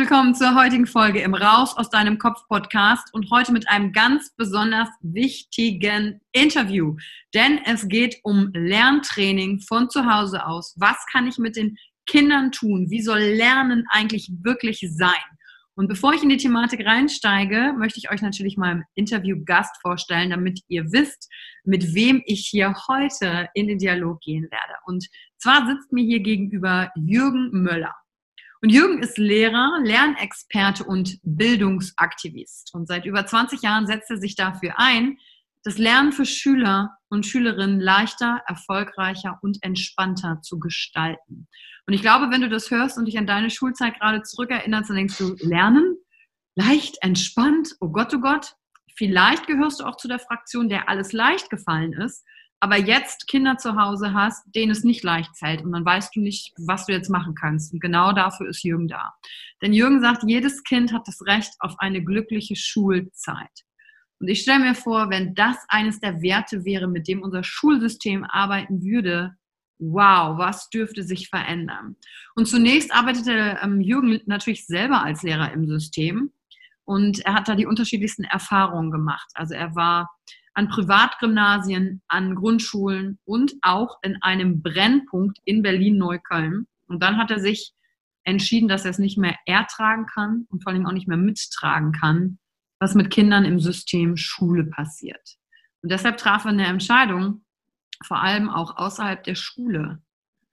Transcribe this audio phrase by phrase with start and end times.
[0.00, 4.34] Willkommen zur heutigen Folge im Raus aus deinem Kopf Podcast und heute mit einem ganz
[4.34, 6.96] besonders wichtigen Interview.
[7.34, 10.74] Denn es geht um Lerntraining von zu Hause aus.
[10.78, 12.86] Was kann ich mit den Kindern tun?
[12.88, 15.10] Wie soll Lernen eigentlich wirklich sein?
[15.74, 20.30] Und bevor ich in die Thematik reinsteige, möchte ich euch natürlich mal im Interview-Gast vorstellen,
[20.30, 21.28] damit ihr wisst,
[21.64, 24.78] mit wem ich hier heute in den Dialog gehen werde.
[24.86, 25.06] Und
[25.36, 27.94] zwar sitzt mir hier gegenüber Jürgen Möller.
[28.62, 32.74] Und Jürgen ist Lehrer, Lernexperte und Bildungsaktivist.
[32.74, 35.16] Und seit über 20 Jahren setzt er sich dafür ein,
[35.64, 41.48] das Lernen für Schüler und Schülerinnen leichter, erfolgreicher und entspannter zu gestalten.
[41.86, 44.96] Und ich glaube, wenn du das hörst und dich an deine Schulzeit gerade zurückerinnerst, dann
[44.96, 45.96] denkst du, Lernen,
[46.54, 48.54] leicht, entspannt, oh Gott, oh Gott.
[48.96, 52.24] Vielleicht gehörst du auch zu der Fraktion, der alles leicht gefallen ist
[52.60, 56.20] aber jetzt Kinder zu Hause hast, denen es nicht leicht fällt und dann weißt du
[56.20, 57.72] nicht, was du jetzt machen kannst.
[57.72, 59.14] Und genau dafür ist Jürgen da.
[59.62, 63.64] Denn Jürgen sagt, jedes Kind hat das Recht auf eine glückliche Schulzeit.
[64.20, 68.24] Und ich stelle mir vor, wenn das eines der Werte wäre, mit dem unser Schulsystem
[68.24, 69.34] arbeiten würde,
[69.78, 71.96] wow, was dürfte sich verändern?
[72.34, 76.32] Und zunächst arbeitete ähm, Jürgen natürlich selber als Lehrer im System
[76.84, 79.30] und er hat da die unterschiedlichsten Erfahrungen gemacht.
[79.34, 80.10] Also er war
[80.60, 86.66] an Privatgymnasien, an Grundschulen und auch in einem Brennpunkt in Berlin-Neukölln.
[86.86, 87.72] Und dann hat er sich
[88.24, 91.92] entschieden, dass er es nicht mehr ertragen kann und vor allem auch nicht mehr mittragen
[91.92, 92.38] kann,
[92.78, 95.38] was mit Kindern im System Schule passiert.
[95.80, 97.42] Und deshalb traf er eine Entscheidung,
[98.04, 100.02] vor allem auch außerhalb der Schule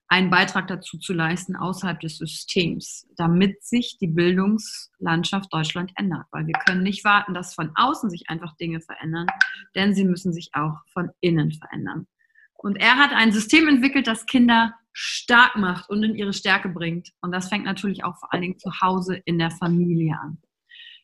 [0.10, 6.26] einen Beitrag dazu zu leisten außerhalb des Systems, damit sich die Bildungslandschaft Deutschland ändert.
[6.32, 9.28] Weil wir können nicht warten, dass von außen sich einfach Dinge verändern,
[9.76, 12.08] denn sie müssen sich auch von innen verändern.
[12.54, 17.12] Und er hat ein System entwickelt, das Kinder stark macht und in ihre Stärke bringt.
[17.22, 20.40] Und das fängt natürlich auch vor allen Dingen zu Hause in der Familie an.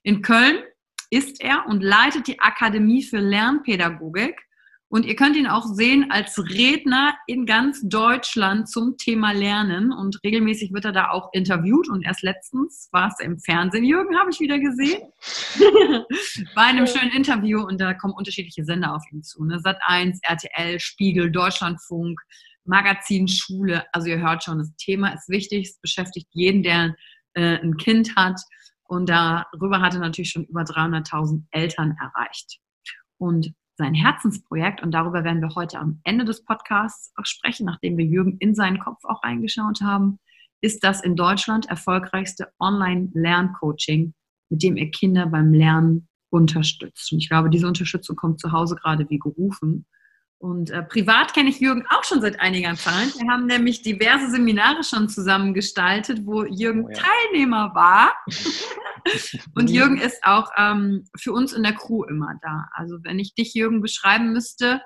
[0.01, 0.63] In Köln
[1.11, 4.41] ist er und leitet die Akademie für Lernpädagogik
[4.93, 9.91] und ihr könnt ihn auch sehen als Redner in ganz Deutschland zum Thema Lernen.
[9.91, 11.89] Und regelmäßig wird er da auch interviewt.
[11.89, 15.01] Und erst letztens war es im Fernsehen, Jürgen, habe ich wieder gesehen.
[16.55, 17.65] Bei einem schönen Interview.
[17.65, 19.43] Und da kommen unterschiedliche Sender auf ihn zu.
[19.43, 19.59] Ne?
[19.61, 22.21] Sat 1, RTL, Spiegel, Deutschlandfunk,
[22.63, 23.85] Magazin, Schule.
[23.93, 25.69] Also ihr hört schon, das Thema ist wichtig.
[25.69, 26.95] Es beschäftigt jeden, der
[27.33, 28.39] äh, ein Kind hat.
[28.83, 32.59] Und darüber hat er natürlich schon über 300.000 Eltern erreicht.
[33.17, 37.97] Und sein Herzensprojekt, und darüber werden wir heute am Ende des Podcasts auch sprechen, nachdem
[37.97, 40.19] wir Jürgen in seinen Kopf auch reingeschaut haben,
[40.61, 44.13] ist das in Deutschland erfolgreichste Online-Lerncoaching,
[44.49, 47.11] mit dem er Kinder beim Lernen unterstützt.
[47.11, 49.85] Und ich glaube, diese Unterstützung kommt zu Hause gerade wie gerufen.
[50.43, 53.17] Und äh, privat kenne ich Jürgen auch schon seit einiger Zeit.
[53.17, 56.99] Wir haben nämlich diverse Seminare schon zusammen gestaltet, wo Jürgen oh ja.
[56.99, 58.11] Teilnehmer war.
[59.55, 62.67] und Jürgen ist auch ähm, für uns in der Crew immer da.
[62.73, 64.81] Also wenn ich dich, Jürgen, beschreiben müsste,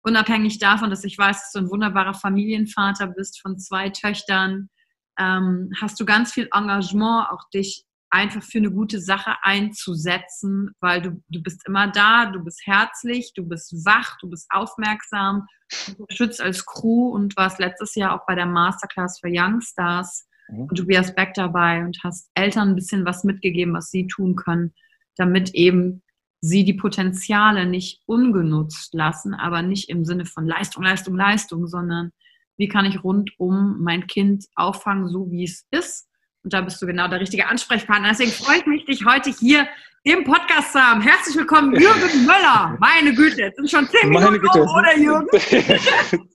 [0.00, 4.70] unabhängig davon, dass ich weiß, dass du ein wunderbarer Familienvater bist von zwei Töchtern,
[5.18, 11.02] ähm, hast du ganz viel Engagement, auch dich einfach für eine gute Sache einzusetzen, weil
[11.02, 15.46] du, du bist immer da, du bist herzlich, du bist wach, du bist aufmerksam,
[15.86, 20.66] du unterstützt als Crew und warst letztes Jahr auch bei der Masterclass für Youngstars mhm.
[20.66, 24.36] und du wärst back dabei und hast Eltern ein bisschen was mitgegeben, was sie tun
[24.36, 24.74] können,
[25.16, 26.02] damit eben
[26.40, 32.12] sie die Potenziale nicht ungenutzt lassen, aber nicht im Sinne von Leistung, Leistung, Leistung, sondern
[32.56, 36.08] wie kann ich rundum mein Kind auffangen, so wie es ist
[36.44, 38.10] und da bist du genau der richtige Ansprechpartner.
[38.10, 39.66] Deswegen freue ich mich, dich heute hier
[40.02, 41.00] im Podcast zu haben.
[41.00, 42.76] Herzlich willkommen, Jürgen Möller.
[42.78, 44.62] Meine Güte, jetzt sind schon zehn Minuten Güte.
[44.62, 45.26] Um, oder Jürgen?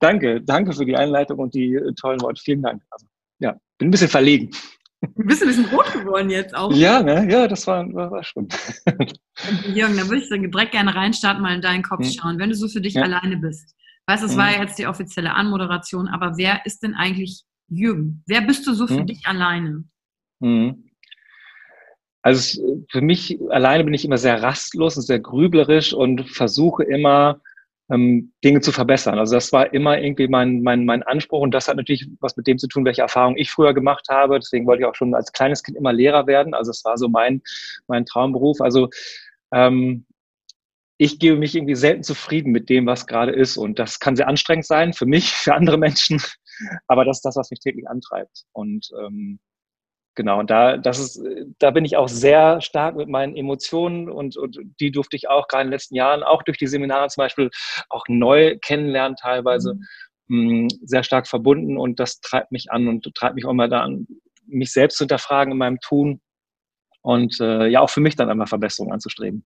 [0.00, 2.40] danke, danke für die Einleitung und die äh, tollen Worte.
[2.40, 2.80] Vielen Dank.
[2.90, 3.06] Also,
[3.40, 4.50] ja, bin ein bisschen verlegen.
[5.00, 6.72] Du bist ein bisschen rot geworden jetzt auch.
[6.72, 7.26] Ja, ne?
[7.28, 8.48] ja, das war, war, war schon.
[9.66, 12.12] Jürgen, da würde ich direkt gerne reinstarten, mal in deinen Kopf hm.
[12.12, 13.02] schauen, wenn du so für dich ja.
[13.02, 13.74] alleine bist.
[14.06, 14.38] Weißt, das hm.
[14.38, 18.86] war jetzt die offizielle Anmoderation, aber wer ist denn eigentlich Jürgen, wer bist du so
[18.86, 19.06] für hm.
[19.06, 19.84] dich alleine?
[20.40, 20.84] Hm.
[22.22, 27.40] Also für mich alleine bin ich immer sehr rastlos und sehr grüblerisch und versuche immer
[27.90, 29.18] ähm, Dinge zu verbessern.
[29.18, 32.46] Also das war immer irgendwie mein, mein, mein Anspruch und das hat natürlich was mit
[32.46, 34.38] dem zu tun, welche Erfahrungen ich früher gemacht habe.
[34.38, 36.54] Deswegen wollte ich auch schon als kleines Kind immer Lehrer werden.
[36.54, 37.42] Also es war so mein,
[37.86, 38.60] mein Traumberuf.
[38.60, 38.90] Also
[39.52, 40.04] ähm,
[40.98, 43.56] ich gebe mich irgendwie selten zufrieden mit dem, was gerade ist.
[43.56, 46.20] Und das kann sehr anstrengend sein für mich, für andere Menschen.
[46.86, 48.44] Aber das ist das, was mich täglich antreibt.
[48.52, 49.38] Und ähm,
[50.14, 51.22] genau, und da, das ist,
[51.58, 55.48] da bin ich auch sehr stark mit meinen Emotionen und, und die durfte ich auch
[55.48, 57.50] gerade in den letzten Jahren, auch durch die Seminare zum Beispiel,
[57.88, 59.78] auch neu kennenlernen teilweise,
[60.26, 60.64] mhm.
[60.64, 63.82] mh, sehr stark verbunden und das treibt mich an und treibt mich auch immer da
[63.82, 64.06] an,
[64.46, 66.20] mich selbst zu hinterfragen in meinem Tun
[67.02, 69.44] und äh, ja auch für mich dann einmal Verbesserungen anzustreben.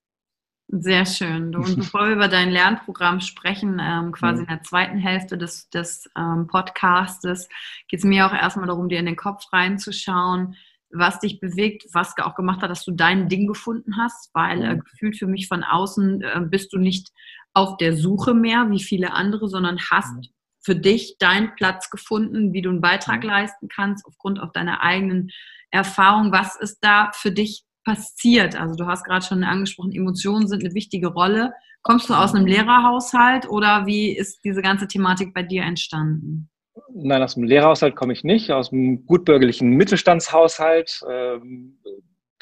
[0.68, 1.54] Sehr schön.
[1.54, 6.08] Und bevor wir über dein Lernprogramm sprechen, ähm, quasi in der zweiten Hälfte des, des
[6.16, 7.48] ähm, Podcastes,
[7.88, 10.56] geht es mir auch erstmal darum, dir in den Kopf reinzuschauen,
[10.90, 14.76] was dich bewegt, was auch gemacht hat, dass du dein Ding gefunden hast, weil äh,
[14.78, 17.10] gefühlt für mich von außen äh, bist du nicht
[17.54, 20.30] auf der Suche mehr wie viele andere, sondern hast
[20.60, 25.30] für dich deinen Platz gefunden, wie du einen Beitrag leisten kannst, aufgrund auch deiner eigenen
[25.70, 26.32] Erfahrung.
[26.32, 28.58] Was ist da für dich passiert?
[28.58, 31.52] Also du hast gerade schon angesprochen, Emotionen sind eine wichtige Rolle.
[31.82, 36.48] Kommst du aus einem Lehrerhaushalt oder wie ist diese ganze Thematik bei dir entstanden?
[36.94, 41.00] Nein, aus dem Lehrerhaushalt komme ich nicht, aus dem gutbürgerlichen Mittelstandshaushalt.
[41.10, 41.78] Ähm,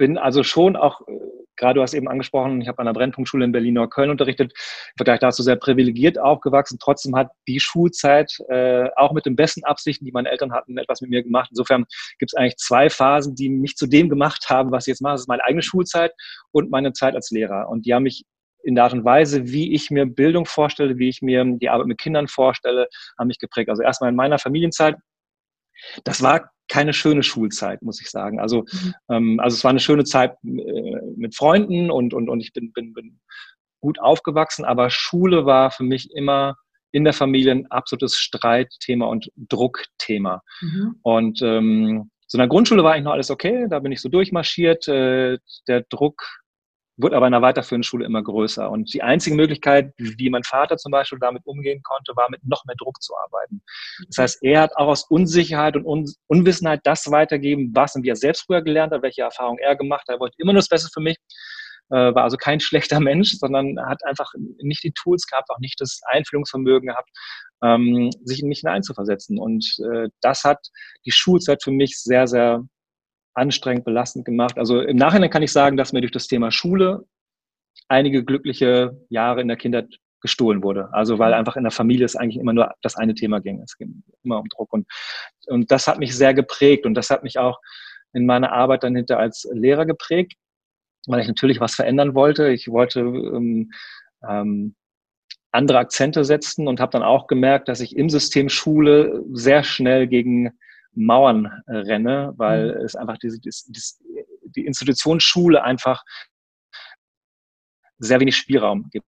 [0.01, 1.13] bin also schon auch äh,
[1.61, 5.21] gerade du hast eben angesprochen, ich habe an der Brennpunktschule in Berlin-Neukölln unterrichtet, im Vergleich
[5.21, 6.79] dazu sehr privilegiert aufgewachsen.
[6.81, 11.03] Trotzdem hat die Schulzeit äh, auch mit den besten Absichten, die meine Eltern hatten, etwas
[11.03, 11.51] mit mir gemacht.
[11.51, 11.85] Insofern
[12.19, 15.13] gibt es eigentlich zwei Phasen, die mich zu dem gemacht haben, was ich jetzt mache.
[15.15, 16.13] Das ist meine eigene Schulzeit
[16.51, 17.69] und meine Zeit als Lehrer.
[17.69, 18.25] Und die haben mich
[18.63, 21.87] in der Art und Weise, wie ich mir Bildung vorstelle, wie ich mir die Arbeit
[21.87, 22.89] mit Kindern vorstelle,
[23.19, 23.69] haben mich geprägt.
[23.69, 24.97] Also erstmal in meiner Familienzeit.
[26.05, 28.41] Das war keine schöne Schulzeit, muss ich sagen.
[28.41, 28.95] Also, mhm.
[29.11, 32.73] ähm, also es war eine schöne Zeit äh, mit Freunden und, und, und ich bin,
[32.73, 33.21] bin, bin
[33.81, 36.57] gut aufgewachsen, aber Schule war für mich immer
[36.93, 40.43] in der Familie ein absolutes Streitthema und Druckthema.
[40.61, 40.97] Mhm.
[41.03, 44.09] Und ähm, so in der Grundschule war eigentlich noch alles okay, da bin ich so
[44.09, 44.87] durchmarschiert.
[44.89, 46.23] Äh, der Druck
[47.03, 48.71] wurde aber in der weiterführenden Schule immer größer.
[48.71, 52.65] Und die einzige Möglichkeit, wie mein Vater zum Beispiel damit umgehen konnte, war mit noch
[52.65, 53.63] mehr Druck zu arbeiten.
[54.09, 58.11] Das heißt, er hat auch aus Unsicherheit und Un Unwissenheit das weitergeben, was und wie
[58.11, 60.17] er selbst früher gelernt hat, welche Erfahrungen er gemacht hat.
[60.17, 61.17] Er wollte immer nur das Beste für mich,
[61.91, 65.81] äh, war also kein schlechter Mensch, sondern hat einfach nicht die Tools gehabt, auch nicht
[65.81, 67.11] das Einfühlungsvermögen gehabt,
[67.63, 69.39] ähm, sich in mich hineinzuversetzen.
[69.39, 70.59] Und äh, das hat
[71.05, 72.65] die Schulzeit für mich sehr, sehr
[73.35, 74.59] anstrengend, belastend gemacht.
[74.59, 77.05] Also im Nachhinein kann ich sagen, dass mir durch das Thema Schule
[77.89, 80.93] einige glückliche Jahre in der Kindheit gestohlen wurde.
[80.93, 83.63] Also weil einfach in der Familie es eigentlich immer nur das eine Thema ging.
[83.63, 84.73] Es ging immer um Druck.
[84.73, 84.87] Und,
[85.47, 87.59] und das hat mich sehr geprägt und das hat mich auch
[88.13, 90.35] in meiner Arbeit dann hinter als Lehrer geprägt,
[91.07, 92.51] weil ich natürlich was verändern wollte.
[92.51, 93.71] Ich wollte ähm,
[94.29, 94.75] ähm,
[95.53, 100.07] andere Akzente setzen und habe dann auch gemerkt, dass ich im System Schule sehr schnell
[100.07, 100.51] gegen
[100.93, 102.85] Mauern äh, renne, weil mhm.
[102.85, 103.73] es einfach diese, diese,
[104.57, 106.03] die Institution Schule einfach
[107.99, 109.07] sehr wenig Spielraum gibt.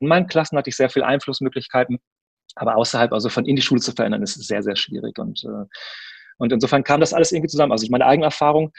[0.00, 1.98] In meinen Klassen hatte ich sehr viel Einflussmöglichkeiten,
[2.54, 5.18] aber außerhalb, also von in die Schule zu verändern, ist sehr, sehr schwierig.
[5.18, 5.66] Und, äh,
[6.38, 7.72] und insofern kam das alles irgendwie zusammen.
[7.72, 8.72] Also meine eigene Erfahrung,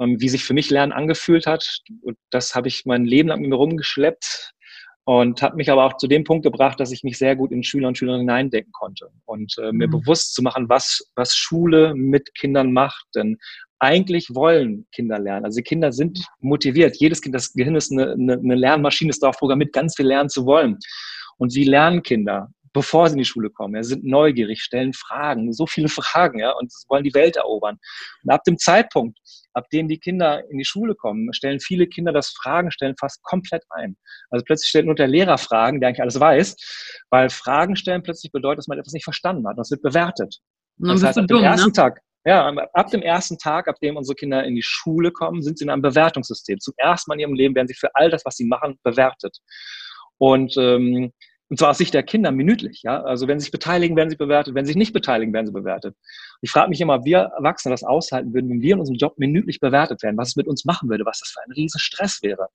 [0.00, 3.40] ähm, wie sich für mich Lernen angefühlt hat, und das habe ich mein Leben lang
[3.40, 4.52] mit mir rumgeschleppt
[5.08, 7.62] und hat mich aber auch zu dem Punkt gebracht, dass ich mich sehr gut in
[7.62, 9.92] Schüler und Schülerinnen hineindenken konnte und äh, mir mhm.
[9.92, 13.06] bewusst zu machen, was, was Schule mit Kindern macht.
[13.14, 13.38] Denn
[13.78, 15.46] eigentlich wollen Kinder lernen.
[15.46, 16.98] Also die Kinder sind motiviert.
[16.98, 20.28] Jedes Kind, das Gehirn ist eine, eine, eine Lernmaschine, ist darauf programmiert, ganz viel lernen
[20.28, 20.76] zu wollen.
[21.38, 22.50] Und wie lernen Kinder?
[22.72, 23.74] Bevor sie in die Schule kommen.
[23.74, 27.78] Ja, sind neugierig, stellen Fragen, so viele Fragen, ja, und wollen die Welt erobern.
[28.24, 29.18] Und ab dem Zeitpunkt,
[29.54, 33.22] ab dem die Kinder in die Schule kommen, stellen viele Kinder das Fragen stellen fast
[33.22, 33.96] komplett ein.
[34.30, 36.56] Also plötzlich stellt nur der Lehrer Fragen, der eigentlich alles weiß,
[37.10, 39.58] weil Fragen stellen plötzlich bedeutet, dass man etwas nicht verstanden hat.
[39.58, 40.38] Das wird bewertet.
[40.78, 41.72] Das heißt, ab dem ersten ne?
[41.72, 45.58] Tag, ja, ab dem ersten Tag, ab dem unsere Kinder in die Schule kommen, sind
[45.58, 46.60] sie in einem Bewertungssystem.
[46.60, 49.38] Zum ersten Mal in ihrem Leben werden sie für all das, was sie machen, bewertet.
[50.18, 51.12] Und ähm,
[51.50, 52.82] und zwar aus Sicht der Kinder minütlich.
[52.82, 53.02] Ja?
[53.02, 54.54] Also wenn sie sich beteiligen, werden sie bewertet.
[54.54, 55.96] Wenn sie sich nicht beteiligen, werden sie bewertet.
[56.42, 59.58] Ich frage mich immer, wir Erwachsene das aushalten würden, wenn wir in unserem Job minütlich
[59.58, 62.48] bewertet werden, was es mit uns machen würde, was das für ein riesen Stress wäre.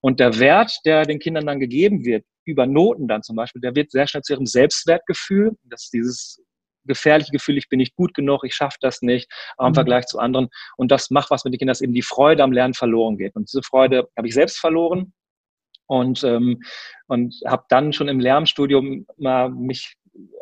[0.00, 3.74] Und der Wert, der den Kindern dann gegeben wird, über Noten dann zum Beispiel, der
[3.74, 5.56] wird sehr schnell zu ihrem Selbstwertgefühl.
[5.64, 6.42] Das ist dieses
[6.84, 9.74] gefährliche Gefühl, ich bin nicht gut genug, ich schaffe das nicht, auch im mhm.
[9.74, 10.48] Vergleich zu anderen.
[10.76, 13.34] Und das macht was mit den Kindern, dass eben die Freude am Lernen verloren geht.
[13.34, 15.12] Und diese Freude habe ich selbst verloren
[15.88, 16.62] und, ähm,
[17.08, 19.94] und habe dann schon im Lernstudium mal mich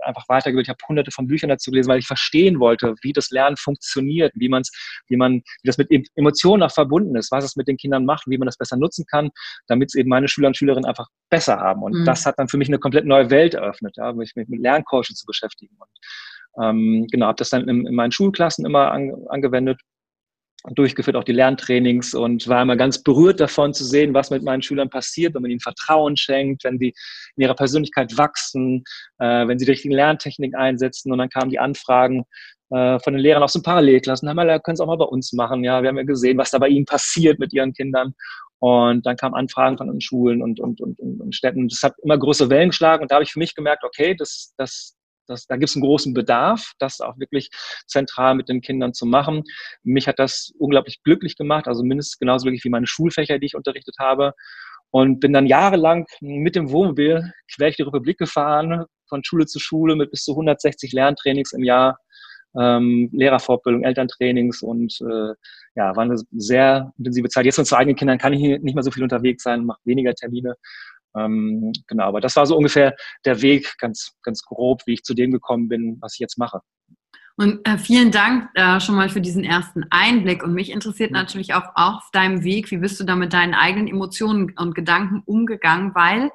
[0.02, 0.66] einfach weitergebildet.
[0.66, 4.32] Ich habe hunderte von Büchern dazu gelesen, weil ich verstehen wollte, wie das Lernen funktioniert,
[4.34, 4.62] wie man
[5.08, 8.26] wie man, wie das mit Emotionen auch verbunden ist, was es mit den Kindern macht,
[8.26, 9.30] wie man das besser nutzen kann,
[9.66, 11.82] damit es eben meine Schüler und Schülerinnen einfach besser haben.
[11.82, 12.04] Und mhm.
[12.04, 15.26] das hat dann für mich eine komplett neue Welt eröffnet, ja, mich mit Lerncoaching zu
[15.26, 15.76] beschäftigen.
[15.78, 19.78] Und ähm, genau, habe das dann in, in meinen Schulklassen immer an, angewendet
[20.75, 24.62] durchgeführt, auch die Lerntrainings und war immer ganz berührt davon zu sehen, was mit meinen
[24.62, 26.94] Schülern passiert, wenn man ihnen Vertrauen schenkt, wenn sie
[27.37, 28.85] in ihrer Persönlichkeit wachsen,
[29.18, 31.12] äh, wenn sie die richtigen Lerntechniken einsetzen.
[31.12, 32.25] Und dann kamen die Anfragen
[32.70, 35.32] äh, von den Lehrern aus den Parallelklassen, haben wir können es auch mal bei uns
[35.32, 38.14] machen, ja, wir haben ja gesehen, was da bei ihnen passiert mit ihren Kindern.
[38.58, 41.68] Und dann kamen Anfragen von den Schulen und, und, und, und Städten.
[41.68, 43.02] Das hat immer größere Wellen geschlagen.
[43.02, 44.95] Und da habe ich für mich gemerkt, okay, das, das,
[45.26, 47.50] das, da gibt es einen großen Bedarf, das auch wirklich
[47.87, 49.42] zentral mit den Kindern zu machen.
[49.83, 53.56] Mich hat das unglaublich glücklich gemacht, also mindestens genauso wirklich wie meine Schulfächer, die ich
[53.56, 54.33] unterrichtet habe.
[54.90, 59.59] Und bin dann jahrelang mit dem Wohnmobil quer durch die Republik gefahren, von Schule zu
[59.59, 61.99] Schule mit bis zu 160 Lerntrainings im Jahr,
[62.59, 65.35] ähm, Lehrerfortbildung, Elterntrainings und äh,
[65.75, 67.45] ja, war eine sehr intensive Zeit.
[67.45, 70.14] Jetzt mit zwei eigenen Kindern kann ich nicht mehr so viel unterwegs sein, mache weniger
[70.14, 70.54] Termine.
[71.16, 72.94] Ähm, genau, aber das war so ungefähr
[73.25, 76.61] der Weg, ganz, ganz grob, wie ich zu dem gekommen bin, was ich jetzt mache.
[77.38, 80.42] Und äh, vielen Dank äh, schon mal für diesen ersten Einblick.
[80.42, 83.88] Und mich interessiert natürlich auch auf deinem Weg, wie bist du da mit deinen eigenen
[83.88, 86.30] Emotionen und Gedanken umgegangen, weil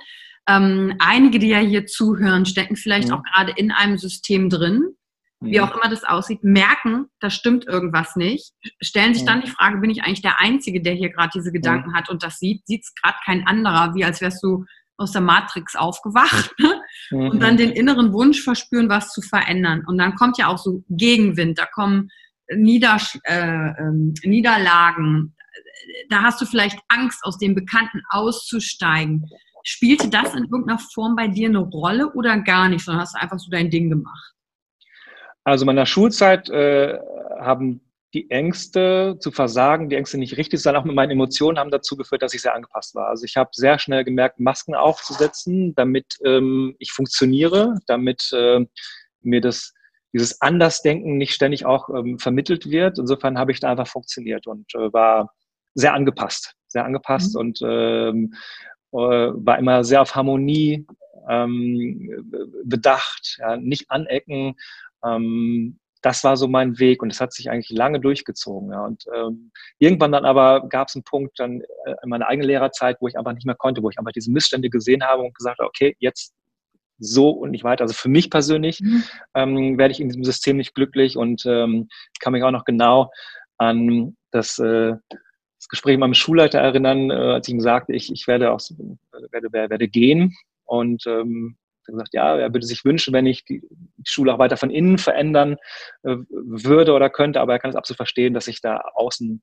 [0.48, 3.16] ähm, einige, die ja hier zuhören, stecken vielleicht mhm.
[3.16, 4.96] auch gerade in einem System drin,
[5.42, 5.64] wie mhm.
[5.64, 9.44] auch immer das aussieht, merken, da stimmt irgendwas nicht, stellen sich dann mhm.
[9.44, 11.96] die Frage, bin ich eigentlich der Einzige, der hier gerade diese Gedanken mhm.
[11.96, 14.66] hat und das sieht, sieht es gerade kein anderer, wie als wärst du
[14.98, 16.54] aus der Matrix aufgewacht
[17.10, 17.30] mhm.
[17.30, 19.84] und dann den inneren Wunsch verspüren, was zu verändern.
[19.88, 22.10] Und dann kommt ja auch so Gegenwind, da kommen
[22.54, 23.92] Niedersch äh, äh,
[24.24, 25.36] Niederlagen,
[26.10, 29.26] da hast du vielleicht Angst, aus dem Bekannten auszusteigen.
[29.64, 33.22] Spielte das in irgendeiner Form bei dir eine Rolle oder gar nicht, sondern hast du
[33.22, 34.34] einfach so dein Ding gemacht?
[35.44, 37.00] Also in meiner Schulzeit äh,
[37.40, 37.82] haben
[38.14, 41.72] die Ängste zu versagen, die Ängste nicht richtig zu sein, auch mit meinen Emotionen haben
[41.72, 43.08] dazu geführt, dass ich sehr angepasst war.
[43.08, 48.66] Also ich habe sehr schnell gemerkt, Masken aufzusetzen, damit ähm, ich funktioniere, damit äh,
[49.22, 49.74] mir das
[50.14, 53.00] dieses Andersdenken nicht ständig auch ähm, vermittelt wird.
[53.00, 55.34] Insofern habe ich da einfach funktioniert und äh, war
[55.74, 57.40] sehr angepasst, sehr angepasst mhm.
[57.40, 58.34] und ähm,
[58.92, 60.86] äh, war immer sehr auf Harmonie
[61.30, 62.30] ähm,
[62.66, 64.56] bedacht, ja, nicht anecken,
[65.06, 68.72] ähm, das war so mein Weg und das hat sich eigentlich lange durchgezogen.
[68.72, 68.86] Ja.
[68.86, 72.98] Und ähm, irgendwann dann aber gab es einen Punkt dann äh, in meiner eigenen Lehrerzeit,
[73.00, 75.60] wo ich einfach nicht mehr konnte, wo ich einfach diese Missstände gesehen habe und gesagt
[75.60, 76.34] habe, okay, jetzt
[76.98, 77.84] so und nicht weiter.
[77.84, 79.04] Also für mich persönlich mhm.
[79.36, 81.88] ähm, werde ich in diesem System nicht glücklich und ähm,
[82.20, 83.12] kann mich auch noch genau
[83.58, 88.12] an das, äh, das Gespräch mit meinem Schulleiter erinnern, äh, als ich ihm sagte, ich,
[88.12, 88.62] ich werde, auch,
[89.32, 91.58] werde, werde gehen und ähm,
[91.92, 93.62] gesagt, ja, er würde sich wünschen, wenn ich die
[94.04, 95.58] Schule auch weiter von innen verändern
[96.04, 99.42] äh, würde oder könnte, aber er kann es absolut verstehen, dass ich da außen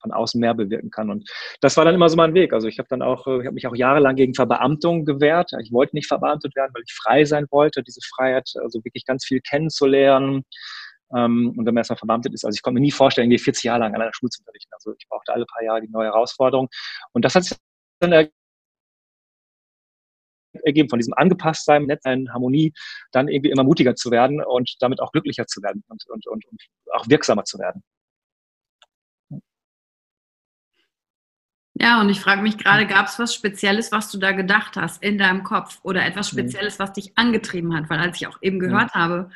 [0.00, 1.10] von außen mehr bewirken kann.
[1.10, 1.28] Und
[1.60, 2.52] das war dann immer so mein Weg.
[2.52, 5.52] Also ich habe dann auch, ich habe mich auch jahrelang gegen Verbeamtung gewehrt.
[5.62, 9.24] Ich wollte nicht verbeamtet werden, weil ich frei sein wollte, diese Freiheit, also wirklich ganz
[9.24, 10.44] viel kennenzulernen.
[11.14, 13.64] Ähm, und wenn man erstmal verbeamtet ist, also ich konnte mir nie vorstellen, irgendwie 40
[13.64, 14.72] Jahre lang an einer Schule zu unterrichten.
[14.72, 16.68] Also ich brauchte alle paar Jahre die neue Herausforderung.
[17.12, 17.56] Und das hat sich
[18.00, 18.12] dann
[20.64, 22.72] ergeben, von diesem Angepasstsein, Netzsein, Harmonie,
[23.12, 26.44] dann irgendwie immer mutiger zu werden und damit auch glücklicher zu werden und, und, und,
[26.46, 27.82] und auch wirksamer zu werden.
[31.74, 35.02] Ja, und ich frage mich gerade, gab es was Spezielles, was du da gedacht hast
[35.02, 36.40] in deinem Kopf oder etwas mhm.
[36.40, 37.88] Spezielles, was dich angetrieben hat?
[37.88, 38.60] Weil als ich auch eben mhm.
[38.60, 39.00] gehört ja.
[39.00, 39.30] habe,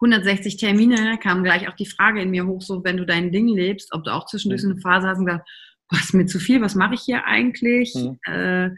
[0.00, 3.48] 160 Termine, kam gleich auch die Frage in mir hoch, so wenn du dein Ding
[3.48, 5.48] lebst, ob du auch zwischendurch so eine Phase hast und gesagt,
[5.88, 7.94] was ist mir zu viel, was mache ich hier eigentlich?
[7.94, 8.18] Mhm.
[8.30, 8.70] Äh,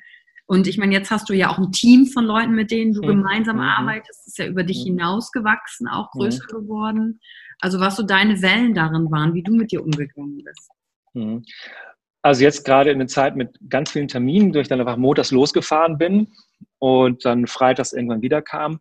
[0.49, 3.03] und ich meine, jetzt hast du ja auch ein Team von Leuten, mit denen du
[3.03, 3.09] mhm.
[3.09, 3.63] gemeinsam mhm.
[3.63, 4.21] arbeitest.
[4.21, 4.97] Das ist ja über dich mhm.
[4.97, 7.21] hinausgewachsen, auch größer geworden.
[7.61, 10.71] Also was so deine Wellen darin waren, wie du mit dir umgegangen bist.
[12.23, 15.99] Also jetzt gerade in der Zeit mit ganz vielen Terminen, durch dann einfach montags losgefahren
[15.99, 16.29] bin
[16.79, 18.81] und dann freitags irgendwann wieder kam,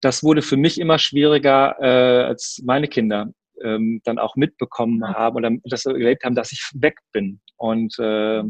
[0.00, 3.30] das wurde für mich immer schwieriger, äh, als meine Kinder
[3.62, 8.42] ähm, dann auch mitbekommen haben oder das erlebt haben, dass ich weg bin und äh,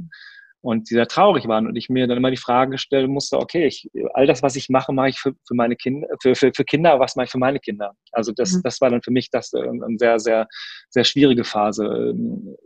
[0.64, 3.66] und die da traurig waren und ich mir dann immer die Frage stellen musste, okay,
[3.66, 6.64] ich, all das, was ich mache, mache ich für, für meine Kinder, für, für, für
[6.64, 7.92] Kinder, was mache ich für meine Kinder?
[8.12, 8.62] Also das, mhm.
[8.62, 10.48] das war dann für mich das äh, eine sehr, sehr,
[10.88, 11.84] sehr schwierige Phase.
[11.84, 12.56] Ähm,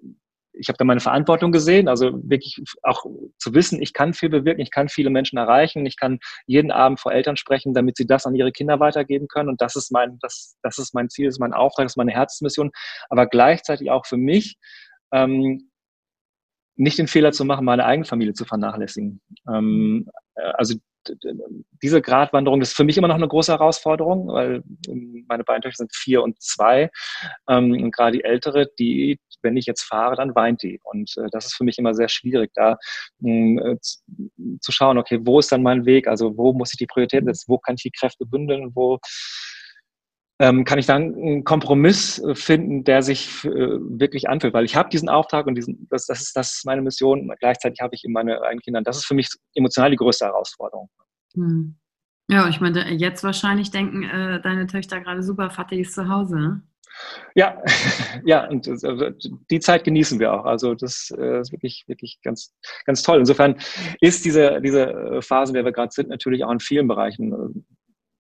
[0.53, 3.05] ich habe da meine Verantwortung gesehen, also wirklich auch
[3.37, 7.01] zu wissen, ich kann viel bewirken, ich kann viele Menschen erreichen, ich kann jeden Abend
[7.01, 9.49] vor Eltern sprechen, damit sie das an ihre Kinder weitergeben können.
[9.49, 11.97] Und das ist mein, das, das ist mein Ziel, das ist mein Auftrag, das ist
[11.97, 12.71] meine Herzensmission.
[13.09, 14.57] Aber gleichzeitig auch für mich,
[15.13, 15.68] ähm,
[16.79, 19.21] nicht den Fehler zu machen, meine eigene Familie zu vernachlässigen.
[19.49, 20.75] Ähm, äh, also
[21.83, 25.79] diese Gratwanderung ist für mich immer noch eine große Herausforderung, weil ähm, meine beiden Töchter
[25.79, 26.91] sind vier und zwei.
[27.49, 30.81] Ähm, und gerade die ältere, die, wenn ich jetzt fahre, dann weint die.
[30.85, 32.77] Und äh, das ist für mich immer sehr schwierig, da
[33.25, 33.77] ähm, äh,
[34.61, 36.07] zu schauen, okay, wo ist dann mein Weg?
[36.09, 37.47] Also wo muss ich die Prioritäten setzen?
[37.49, 38.73] Wo kann ich die Kräfte bündeln?
[38.75, 38.99] Wo
[40.39, 44.55] kann ich dann einen Kompromiss äh, finden, der sich äh, wirklich anfühlt.
[44.55, 47.31] Weil ich habe diesen Auftrag und diesen, das, das, ist, das ist meine Mission.
[47.41, 48.83] Gleichzeitig habe ich eben meine eigenen Kinder.
[48.83, 50.89] Das ist für mich emotional die größte Herausforderung.
[51.35, 51.77] Hm.
[52.31, 56.61] Ja, ich meine, jetzt wahrscheinlich denken äh, deine Töchter gerade super, Vati ist zu Hause.
[57.35, 57.63] Ja,
[58.25, 59.11] ja, und also,
[59.51, 60.45] die Zeit genießen wir auch.
[60.45, 63.19] Also das äh, ist wirklich, wirklich ganz, ganz toll.
[63.19, 63.57] Insofern
[64.01, 67.65] ist diese, diese Phase, in der wir gerade sind, natürlich auch in vielen Bereichen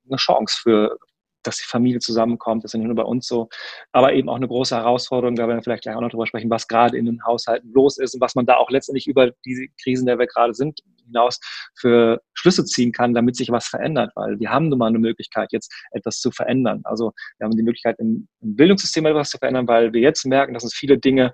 [0.09, 0.98] eine Chance für,
[1.42, 2.64] dass die Familie zusammenkommt.
[2.64, 3.48] Das ist nicht nur bei uns so,
[3.92, 6.51] aber eben auch eine große Herausforderung, da werden wir vielleicht gleich auch noch drüber sprechen,
[6.51, 9.66] was gerade in den Haushalten los ist und was man da auch letztendlich über diese
[9.83, 11.40] Krisen, der wir gerade sind, hinaus
[11.74, 15.48] für Schlüsse ziehen kann, damit sich was verändert, weil wir haben nun mal eine Möglichkeit,
[15.53, 16.83] jetzt etwas zu verändern.
[16.85, 20.62] Also wir haben die Möglichkeit, im, Bildungssystem etwas zu verändern, weil wir jetzt merken, dass
[20.62, 21.33] uns viele Dinge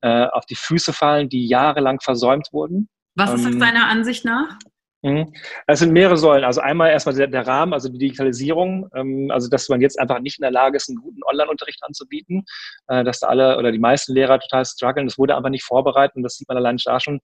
[0.00, 2.88] äh, auf die Füße fallen, die jahrelang versäumt wurden.
[3.14, 4.58] Was ist das ähm, deiner Ansicht nach?
[5.02, 5.32] Mhm.
[5.66, 6.44] Es sind mehrere Säulen.
[6.44, 10.38] Also einmal erstmal der, Rahmen, also die Digitalisierung, ähm, also dass man jetzt einfach nicht
[10.38, 12.44] in der Lage ist, einen guten Online-Unterricht anzubieten,
[12.88, 15.06] äh, dass da alle oder die meisten Lehrer total strugglen.
[15.06, 17.20] Das wurde einfach nicht vorbereitet und das sieht man allein da schon.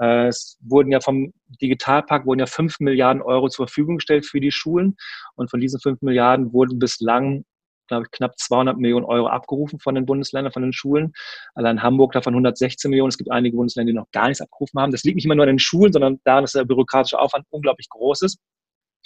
[0.00, 4.40] Äh, es wurden ja vom Digitalpakt wurden ja fünf Milliarden Euro zur Verfügung gestellt für
[4.40, 4.96] die Schulen
[5.34, 7.44] und von diesen fünf Milliarden wurden bislang
[7.88, 11.12] glaube ich, knapp 200 Millionen Euro abgerufen von den Bundesländern, von den Schulen.
[11.54, 13.08] Allein Hamburg davon 116 Millionen.
[13.08, 14.92] Es gibt einige Bundesländer, die noch gar nichts abgerufen haben.
[14.92, 17.88] Das liegt nicht immer nur an den Schulen, sondern daran, dass der bürokratische Aufwand unglaublich
[17.88, 18.38] groß ist.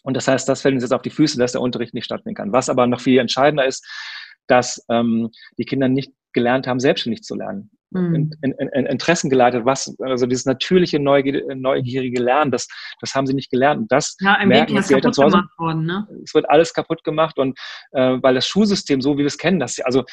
[0.03, 2.37] Und das heißt, das fällt uns jetzt auf die Füße, dass der Unterricht nicht stattfinden
[2.37, 2.53] kann.
[2.53, 3.85] Was aber noch viel entscheidender ist,
[4.47, 7.71] dass ähm, die Kinder nicht gelernt haben, selbstständig zu lernen.
[7.91, 8.15] Mhm.
[8.15, 12.67] In, in, in, Interessen geleitet, was, also dieses natürliche, neugierige Lernen, das,
[13.01, 13.83] das haben sie nicht gelernt.
[13.83, 16.09] Und das ja, im merken kaputt gemacht worden, ne?
[16.25, 17.59] Es wird alles kaputt gemacht und
[17.93, 20.05] äh, weil das Schulsystem, so wie wir es kennen, das, also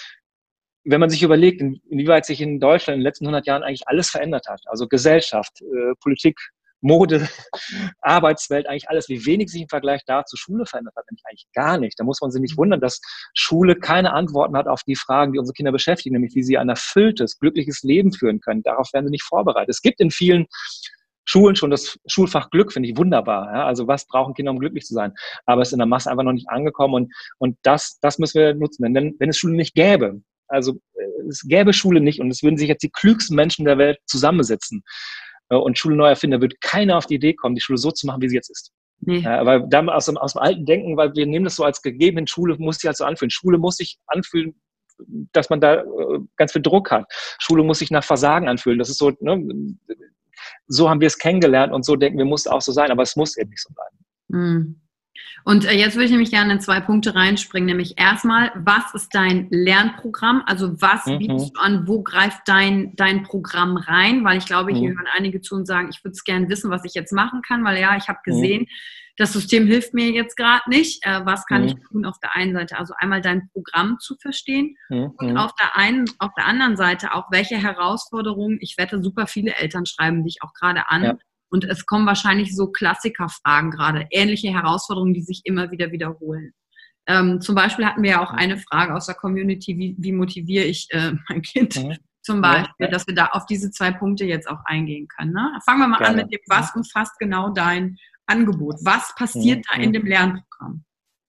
[0.85, 4.09] wenn man sich überlegt, inwieweit sich in Deutschland in den letzten 100 Jahren eigentlich alles
[4.09, 6.37] verändert hat, also Gesellschaft, äh, Politik,
[6.83, 7.27] Mode,
[8.01, 11.47] Arbeitswelt, eigentlich alles, wie wenig sich im Vergleich da zu Schule verändert hat, nämlich eigentlich
[11.53, 11.99] gar nicht.
[11.99, 13.01] Da muss man sich nicht wundern, dass
[13.33, 16.69] Schule keine Antworten hat auf die Fragen, die unsere Kinder beschäftigen, nämlich wie sie ein
[16.69, 18.63] erfülltes, glückliches Leben führen können.
[18.63, 19.69] Darauf werden sie nicht vorbereitet.
[19.69, 20.45] Es gibt in vielen
[21.25, 23.53] Schulen schon das Schulfach Glück, finde ich wunderbar.
[23.53, 23.65] Ja?
[23.65, 25.13] Also was brauchen Kinder, um glücklich zu sein?
[25.45, 28.39] Aber es ist in der Masse einfach noch nicht angekommen und, und das, das müssen
[28.39, 28.93] wir nutzen.
[28.93, 32.57] Denn wenn es Schule nicht gäbe, also äh, es gäbe Schule nicht und es würden
[32.57, 34.83] sich jetzt die klügsten Menschen der Welt zusammensetzen,
[35.59, 38.07] und Schule neu erfinden, da wird keiner auf die Idee kommen, die Schule so zu
[38.07, 38.71] machen, wie sie jetzt ist.
[39.01, 39.19] Nee.
[39.19, 41.81] Ja, weil dann aus dem, aus dem alten Denken, weil wir nehmen das so als
[41.81, 43.31] gegeben, Schule muss sich halt so anfühlen.
[43.31, 44.55] Schule muss sich anfühlen,
[45.33, 47.05] dass man da äh, ganz viel Druck hat.
[47.39, 48.79] Schule muss sich nach Versagen anfühlen.
[48.79, 49.75] Das ist so, ne,
[50.67, 53.15] so haben wir es kennengelernt und so denken wir, muss auch so sein, aber es
[53.15, 53.97] muss eben nicht so bleiben.
[54.29, 54.82] Mhm.
[55.43, 59.13] Und äh, jetzt würde ich nämlich gerne in zwei Punkte reinspringen, nämlich erstmal, was ist
[59.13, 60.43] dein Lernprogramm?
[60.45, 61.19] Also was mhm.
[61.19, 64.23] bietest du an, wo greift dein, dein Programm rein?
[64.23, 64.97] Weil ich glaube, hier mhm.
[64.97, 67.63] hören einige zu und sagen, ich würde es gerne wissen, was ich jetzt machen kann,
[67.63, 68.31] weil ja, ich habe mhm.
[68.31, 68.67] gesehen, mhm.
[69.17, 71.05] das System hilft mir jetzt gerade nicht.
[71.05, 71.83] Äh, was kann ich mhm.
[71.83, 72.77] tun auf der einen Seite?
[72.77, 77.31] Also einmal dein Programm zu verstehen und auf der einen, auf der anderen Seite auch,
[77.31, 81.03] welche Herausforderungen, ich wette, super viele Eltern schreiben dich auch gerade an.
[81.03, 81.17] Ja
[81.53, 86.51] Und es kommen wahrscheinlich so Klassikerfragen gerade, ähnliche Herausforderungen, die sich immer wieder wiederholen.
[87.05, 90.65] Ähm, zum Beispiel hatten wir ja auch eine Frage aus der Community, wie, wie motiviere
[90.65, 91.95] ich äh, mein Kind mhm.
[92.23, 92.87] zum Beispiel, ja.
[92.87, 95.33] dass wir da auf diese zwei Punkte jetzt auch eingehen können.
[95.33, 95.59] Ne?
[95.63, 96.23] Fangen wir mal Gerne.
[96.23, 98.77] an mit dem, was umfasst genau dein Angebot?
[98.81, 99.63] Was passiert mhm.
[99.69, 100.43] da in dem Lernprogramm?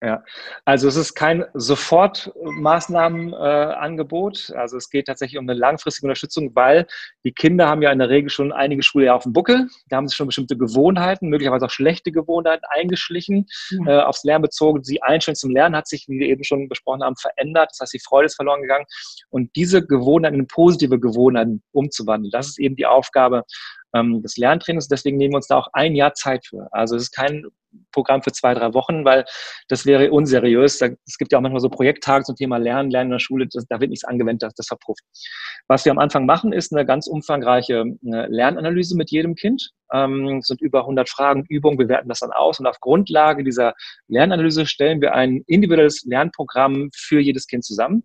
[0.04, 0.22] Ja,
[0.66, 4.50] also es ist kein Sofortmaßnahmenangebot.
[4.50, 6.86] Äh, also es geht tatsächlich um eine langfristige Unterstützung, weil
[7.24, 9.66] die Kinder haben ja in der Regel schon einige Schuljahre auf dem Buckel.
[9.88, 14.00] Da haben sie schon bestimmte Gewohnheiten, möglicherweise auch schlechte Gewohnheiten eingeschlichen, ja.
[14.00, 14.82] äh, aufs Lernen bezogen.
[14.82, 17.70] Die Einstellung zum Lernen hat sich, wie wir eben schon besprochen haben, verändert.
[17.70, 18.84] Das heißt, die Freude ist verloren gegangen.
[19.30, 23.44] Und diese Gewohnheiten in positive Gewohnheiten umzuwandeln, das ist eben die Aufgabe
[23.94, 24.88] ähm, des Lerntrainings.
[24.88, 26.68] Deswegen nehmen wir uns da auch ein Jahr Zeit für.
[26.72, 27.46] Also es ist kein
[27.92, 29.24] Programm für zwei, drei Wochen, weil
[29.68, 30.80] das wäre unseriös.
[30.80, 33.66] es gibt ja auch manchmal so Projekttage zum Thema Lernen, Lernen in der Schule, das,
[33.68, 35.02] da wird nichts angewendet, das, das verpufft.
[35.68, 39.70] Was wir am Anfang machen, ist eine ganz umfangreiche Lernanalyse mit jedem Kind.
[39.92, 43.44] Ähm, es sind über 100 Fragen, Übungen, wir werten das dann aus und auf Grundlage
[43.44, 43.74] dieser
[44.08, 48.04] Lernanalyse stellen wir ein individuelles Lernprogramm für jedes Kind zusammen.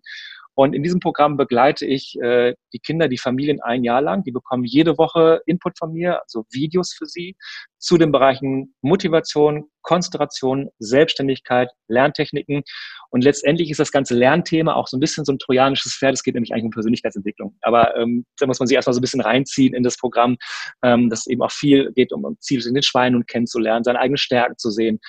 [0.60, 4.24] Und in diesem Programm begleite ich äh, die Kinder, die Familien ein Jahr lang.
[4.24, 7.34] Die bekommen jede Woche Input von mir, also Videos für sie
[7.78, 12.62] zu den Bereichen Motivation, Konzentration, Selbstständigkeit, Lerntechniken.
[13.08, 16.12] Und letztendlich ist das ganze Lernthema auch so ein bisschen so ein trojanisches Pferd.
[16.12, 17.56] Es geht nämlich eigentlich um Persönlichkeitsentwicklung.
[17.62, 20.36] Aber ähm, da muss man sich erstmal so ein bisschen reinziehen in das Programm,
[20.82, 24.58] ähm, dass eben auch viel geht um Ziele in den Schweinen kennenzulernen, seine eigenen Stärken
[24.58, 25.00] zu sehen.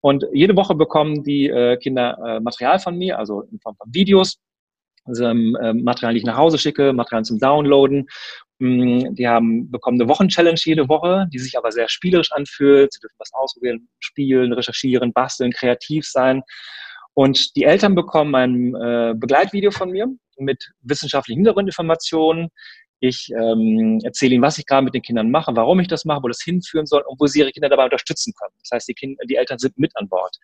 [0.00, 3.94] Und jede Woche bekommen die äh, Kinder äh, Material von mir, also in Form von
[3.94, 4.40] Videos,
[5.06, 8.06] also, ähm, Material, die ich nach Hause schicke, Material zum Downloaden.
[8.58, 12.92] Mm, die haben bekommen eine Wochenchallenge jede Woche, die sich aber sehr spielerisch anfühlt.
[12.92, 16.42] Sie dürfen was ausprobieren, spielen, recherchieren, basteln, kreativ sein.
[17.14, 20.06] Und die Eltern bekommen ein äh, Begleitvideo von mir
[20.38, 22.48] mit wissenschaftlichen Hintergrundinformationen.
[23.00, 26.22] Ich ähm, erzähle ihnen, was ich gerade mit den Kindern mache, warum ich das mache,
[26.22, 28.54] wo das hinführen soll und wo sie ihre Kinder dabei unterstützen können.
[28.60, 30.36] Das heißt, die, Kinder, die Eltern sind mit an Bord.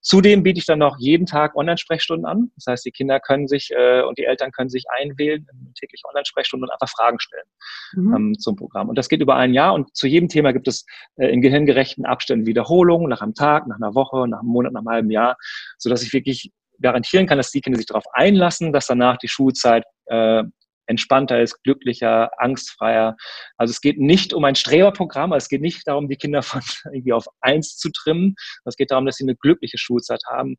[0.00, 2.50] Zudem biete ich dann noch jeden Tag Online-Sprechstunden an.
[2.54, 6.06] Das heißt, die Kinder können sich äh, und die Eltern können sich einwählen in tägliche
[6.08, 7.46] Online-Sprechstunden und einfach Fragen stellen
[7.94, 8.14] mhm.
[8.14, 8.88] ähm, zum Programm.
[8.88, 12.06] Und das geht über ein Jahr und zu jedem Thema gibt es äh, in gehirngerechten
[12.06, 15.36] Abständen Wiederholungen nach einem Tag, nach einer Woche, nach einem Monat, nach einem halben Jahr,
[15.78, 19.84] sodass ich wirklich garantieren kann, dass die Kinder sich darauf einlassen, dass danach die Schulzeit
[20.06, 20.44] äh,
[20.88, 23.16] entspannter ist, glücklicher, angstfreier.
[23.56, 26.60] Also es geht nicht um ein Streberprogramm, es geht nicht darum, die Kinder von
[26.92, 28.34] irgendwie auf eins zu trimmen.
[28.64, 30.56] Es geht darum, dass sie eine glückliche Schulzeit haben.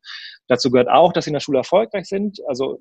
[0.48, 2.38] Dazu gehört auch, dass sie in der Schule erfolgreich sind.
[2.48, 2.80] Also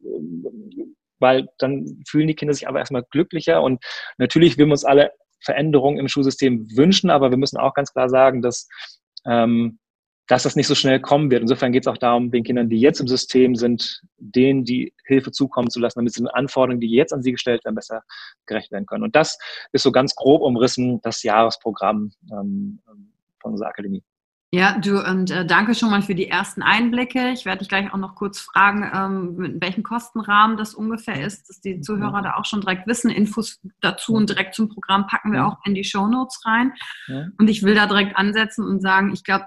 [1.19, 3.83] weil dann fühlen die Kinder sich aber erstmal glücklicher und
[4.17, 5.11] natürlich will wir uns alle
[5.43, 8.67] Veränderungen im Schulsystem wünschen, aber wir müssen auch ganz klar sagen, dass
[9.25, 9.79] ähm,
[10.29, 11.41] dass das nicht so schnell kommen wird.
[11.41, 15.31] Insofern geht es auch darum, den Kindern, die jetzt im System sind, denen die Hilfe
[15.31, 18.03] zukommen zu lassen, damit sie den Anforderungen, die jetzt an sie gestellt werden, besser
[18.45, 19.03] gerecht werden können.
[19.03, 19.39] Und das
[19.71, 22.79] ist so ganz grob umrissen das Jahresprogramm ähm,
[23.41, 24.03] von unserer Akademie.
[24.51, 27.31] Ja, du und äh, danke schon mal für die ersten Einblicke.
[27.33, 31.49] Ich werde dich gleich auch noch kurz fragen, ähm, in welchem Kostenrahmen das ungefähr ist,
[31.49, 33.11] dass die Zuhörer da auch schon direkt wissen.
[33.11, 36.73] Infos dazu und direkt zum Programm packen wir auch in die Show Notes rein.
[37.07, 37.27] Ja.
[37.37, 39.45] Und ich will da direkt ansetzen und sagen, ich glaube,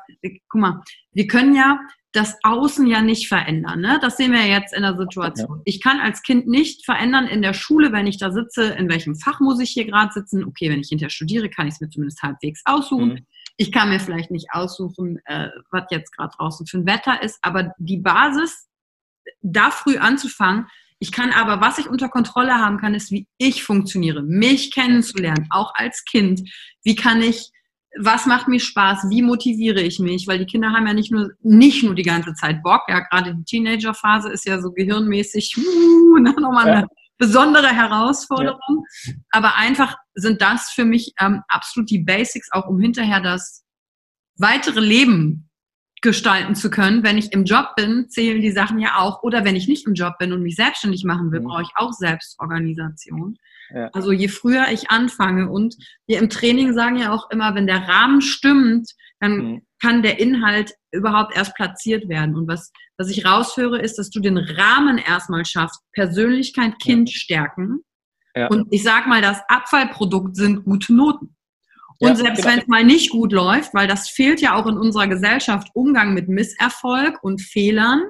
[0.49, 1.81] guck mal, wir können ja
[2.13, 3.81] das Außen ja nicht verändern.
[3.81, 3.99] Ne?
[4.01, 5.57] Das sehen wir jetzt in der Situation.
[5.57, 5.63] Ja.
[5.65, 9.17] Ich kann als Kind nicht verändern in der Schule, wenn ich da sitze, in welchem
[9.17, 10.45] Fach muss ich hier gerade sitzen.
[10.45, 13.09] Okay, wenn ich hinterher studiere, kann ich es mir zumindest halbwegs aussuchen.
[13.09, 13.27] Mhm.
[13.57, 17.39] Ich kann mir vielleicht nicht aussuchen, äh, was jetzt gerade draußen für ein Wetter ist,
[17.43, 18.69] aber die Basis,
[19.41, 20.67] da früh anzufangen,
[21.03, 25.49] ich kann aber, was ich unter Kontrolle haben kann, ist, wie ich funktioniere, mich kennenzulernen,
[25.51, 26.49] auch als Kind.
[26.85, 27.51] Wie kann ich,
[27.99, 29.11] was macht mir Spaß?
[29.11, 30.29] Wie motiviere ich mich?
[30.29, 32.83] Weil die Kinder haben ja nicht nur, nicht nur die ganze Zeit Bock.
[32.87, 36.87] Ja, gerade die Teenagerphase ist ja so gehirnmäßig, uh, nochmal eine
[37.19, 38.85] besondere Herausforderung.
[39.05, 39.13] Ja.
[39.31, 43.65] Aber einfach sind das für mich ähm, absolut die Basics, auch um hinterher das
[44.37, 45.51] weitere Leben
[46.03, 47.05] gestalten zu können.
[47.05, 49.23] Wenn ich im Job bin, zählen die Sachen ja auch.
[49.23, 51.45] Oder wenn ich nicht im Job bin und mich selbstständig machen will, mhm.
[51.45, 53.39] brauche ich auch Selbstorganisation.
[53.75, 53.91] Ja.
[53.93, 57.89] Also je früher ich anfange und wir im Training sagen ja auch immer, wenn der
[57.89, 59.63] Rahmen stimmt, dann mhm.
[59.81, 62.37] kann der Inhalt überhaupt erst platziert werden.
[62.37, 65.81] Und was, was ich raushöre, ist, dass du den Rahmen erstmal schaffst.
[65.93, 67.17] Persönlichkeit, Kind ja.
[67.17, 67.81] stärken.
[68.35, 68.49] Ja.
[68.49, 71.37] Und ich sag mal, das Abfallprodukt sind gute Noten.
[71.99, 72.53] Und ja, selbst genau.
[72.53, 76.15] wenn es mal nicht gut läuft, weil das fehlt ja auch in unserer Gesellschaft, Umgang
[76.15, 78.03] mit Misserfolg und Fehlern,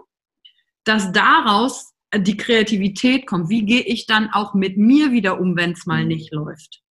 [0.85, 3.49] dass daraus die Kreativität kommt.
[3.49, 6.09] Wie gehe ich dann auch mit mir wieder um, wenn es mal mhm.
[6.09, 6.83] nicht läuft?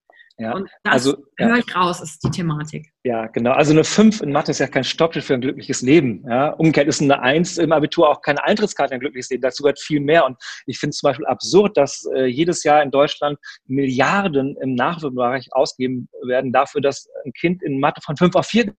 [0.42, 1.50] Ja, und das also, ja.
[1.50, 2.92] höre ich raus, ist die Thematik.
[3.04, 3.52] Ja, genau.
[3.52, 6.26] Also eine 5 in Mathe ist ja kein Stoppschild für ein glückliches Leben.
[6.28, 6.50] Ja.
[6.54, 9.44] Umgekehrt ist eine 1 im Abitur auch keine Eintrittskarte für ein glückliches Leben.
[9.44, 10.26] Dazu gehört viel mehr.
[10.26, 14.74] Und ich finde es zum Beispiel absurd, dass äh, jedes Jahr in Deutschland Milliarden im
[14.74, 18.74] Nachwuchsbereich ausgeben werden dafür, dass ein Kind in Mathe von 5 auf 4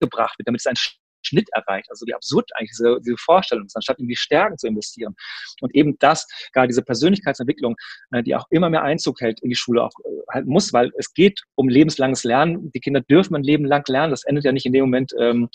[0.00, 0.76] gebracht wird, damit es ein
[1.22, 1.90] Schnitt erreicht.
[1.90, 5.14] Also wie absurd eigentlich diese, diese Vorstellung ist, anstatt in die Stärken zu investieren.
[5.60, 7.76] Und eben das, gerade diese Persönlichkeitsentwicklung,
[8.12, 9.92] äh, die auch immer mehr Einzug hält in die Schule, auch
[10.30, 12.70] halt muss, weil es geht um lebenslanges Lernen.
[12.72, 14.10] Die Kinder dürfen ein Leben lang lernen.
[14.10, 15.48] Das endet ja nicht in dem Moment, ähm,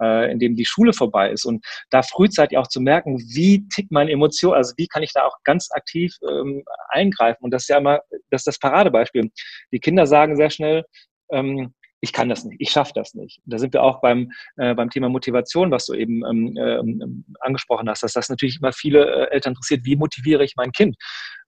[0.00, 1.44] äh, in dem die Schule vorbei ist.
[1.44, 5.24] Und da frühzeitig auch zu merken, wie tickt meine Emotion, also wie kann ich da
[5.24, 7.44] auch ganz aktiv ähm, eingreifen.
[7.44, 9.30] Und das ist ja immer, das ist das Paradebeispiel.
[9.72, 10.84] Die Kinder sagen sehr schnell,
[11.30, 13.40] ähm, ich kann das nicht, ich schaffe das nicht.
[13.44, 17.88] Da sind wir auch beim, äh, beim Thema Motivation, was du eben ähm, ähm, angesprochen
[17.88, 20.96] hast, dass das natürlich immer viele äh, Eltern interessiert, wie motiviere ich mein Kind?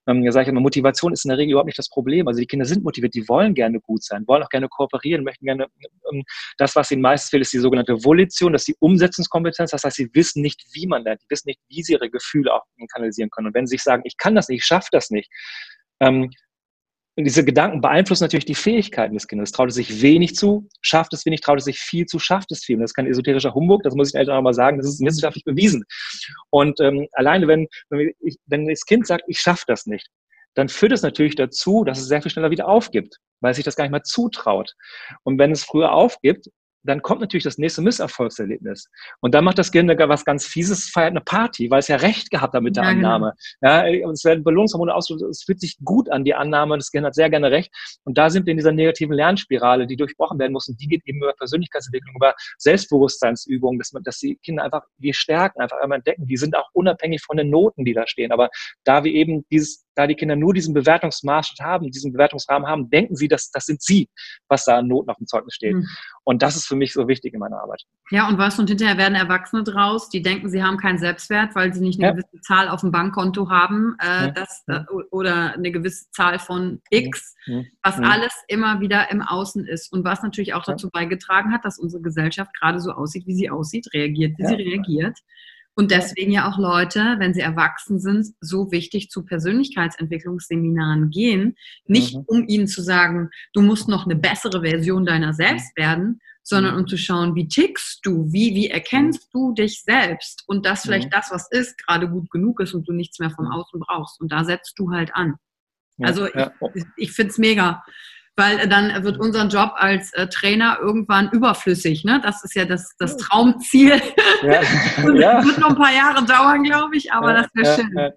[0.06, 2.26] Ähm, da sage ich immer, Motivation ist in der Regel überhaupt nicht das Problem.
[2.26, 5.46] Also die Kinder sind motiviert, die wollen gerne gut sein, wollen auch gerne kooperieren, möchten
[5.46, 5.68] gerne,
[6.12, 6.24] ähm,
[6.58, 9.70] das, was ihnen meistens fehlt, ist die sogenannte Volition, das ist die Umsetzungskompetenz.
[9.70, 12.52] Das heißt, sie wissen nicht, wie man lernt, die wissen nicht, wie sie ihre Gefühle
[12.52, 13.48] auch kanalisieren können.
[13.48, 15.30] Und wenn sie sich sagen, ich kann das nicht, ich schaffe das nicht,
[16.00, 16.30] ähm,
[17.14, 19.52] und diese Gedanken beeinflussen natürlich die Fähigkeiten des Kindes.
[19.52, 22.64] Traut es sich wenig zu, schafft es wenig, traut es sich viel zu, schafft es
[22.64, 22.76] viel.
[22.76, 25.00] Und das ist kein esoterischer Humbug, das muss ich Eltern auch mal sagen, das ist
[25.00, 25.84] wissenschaftlich bewiesen.
[26.50, 30.08] Und ähm, alleine, wenn, wenn, ich, wenn das Kind sagt, ich schaffe das nicht,
[30.54, 33.64] dann führt es natürlich dazu, dass es sehr viel schneller wieder aufgibt, weil es sich
[33.64, 34.74] das gar nicht mehr zutraut.
[35.22, 36.48] Und wenn es früher aufgibt,
[36.84, 38.88] dann kommt natürlich das nächste Misserfolgserlebnis.
[39.20, 42.30] Und dann macht das Gehirn was ganz Fieses, feiert eine Party, weil es ja recht
[42.30, 43.08] gehabt hat mit der ja, genau.
[43.08, 43.34] Annahme.
[43.60, 47.06] Ja, und es werden Belohnungshormone aus, es fühlt sich gut an, die Annahme, das Gehirn
[47.06, 47.72] hat sehr gerne recht.
[48.04, 50.68] Und da sind wir in dieser negativen Lernspirale, die durchbrochen werden muss.
[50.68, 55.12] Und die geht eben über Persönlichkeitsentwicklung, über Selbstbewusstseinsübungen, dass, man, dass die Kinder einfach die
[55.12, 56.26] Stärken einfach einmal entdecken.
[56.26, 58.32] Die sind auch unabhängig von den Noten, die da stehen.
[58.32, 58.48] Aber
[58.84, 63.16] da wir eben dieses da die Kinder nur diesen Bewertungsmaßstab haben, diesen Bewertungsrahmen haben, denken
[63.16, 64.08] sie, dass das sind sie,
[64.48, 65.74] was da an Noten auf dem Zeugnis steht.
[65.74, 65.86] Mhm.
[66.24, 67.82] Und das ist für mich so wichtig in meiner Arbeit.
[68.10, 71.72] Ja, und was und hinterher werden Erwachsene draus, die denken, sie haben keinen Selbstwert, weil
[71.74, 72.12] sie nicht eine ja.
[72.12, 74.30] gewisse Zahl auf dem Bankkonto haben, äh, ja.
[74.30, 77.66] das, äh, oder eine gewisse Zahl von X, mhm.
[77.82, 78.04] was mhm.
[78.04, 82.02] alles immer wieder im Außen ist und was natürlich auch dazu beigetragen hat, dass unsere
[82.02, 85.18] Gesellschaft gerade so aussieht, wie sie aussieht, reagiert, wie sie reagiert.
[85.74, 91.56] Und deswegen ja auch Leute, wenn sie erwachsen sind, so wichtig zu Persönlichkeitsentwicklungsseminaren gehen,
[91.86, 92.24] nicht mhm.
[92.26, 96.80] um ihnen zu sagen, du musst noch eine bessere Version deiner selbst werden, sondern mhm.
[96.80, 101.06] um zu schauen, wie tickst du, wie, wie erkennst du dich selbst und dass vielleicht
[101.06, 101.12] mhm.
[101.12, 104.20] das, was ist, gerade gut genug ist und du nichts mehr vom Außen brauchst.
[104.20, 105.36] Und da setzt du halt an.
[106.00, 107.82] Also ich, ich finde es mega
[108.36, 112.04] weil dann wird unser Job als äh, Trainer irgendwann überflüssig.
[112.04, 112.20] Ne?
[112.22, 114.00] Das ist ja das, das Traumziel.
[114.42, 114.60] Ja.
[115.14, 115.44] ja.
[115.44, 117.90] wird noch ein paar Jahre dauern, glaube ich, aber ja, das wäre schön.
[117.96, 118.10] Ja,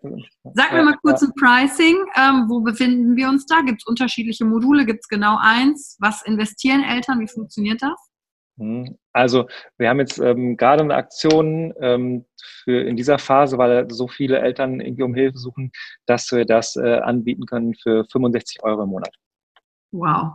[0.54, 1.98] Sag mir mal kurz ein Pricing.
[2.16, 3.62] Ähm, wo befinden wir uns da?
[3.62, 4.86] Gibt es unterschiedliche Module?
[4.86, 5.98] Gibt es genau eins?
[6.00, 7.20] Was investieren Eltern?
[7.20, 8.10] Wie funktioniert das?
[8.58, 9.48] Hm, also
[9.78, 12.26] wir haben jetzt ähm, gerade eine Aktion ähm,
[12.64, 15.72] für in dieser Phase, weil so viele Eltern irgendwie um Hilfe suchen,
[16.06, 19.14] dass wir das äh, anbieten können für 65 Euro im Monat.
[19.96, 20.34] Wow.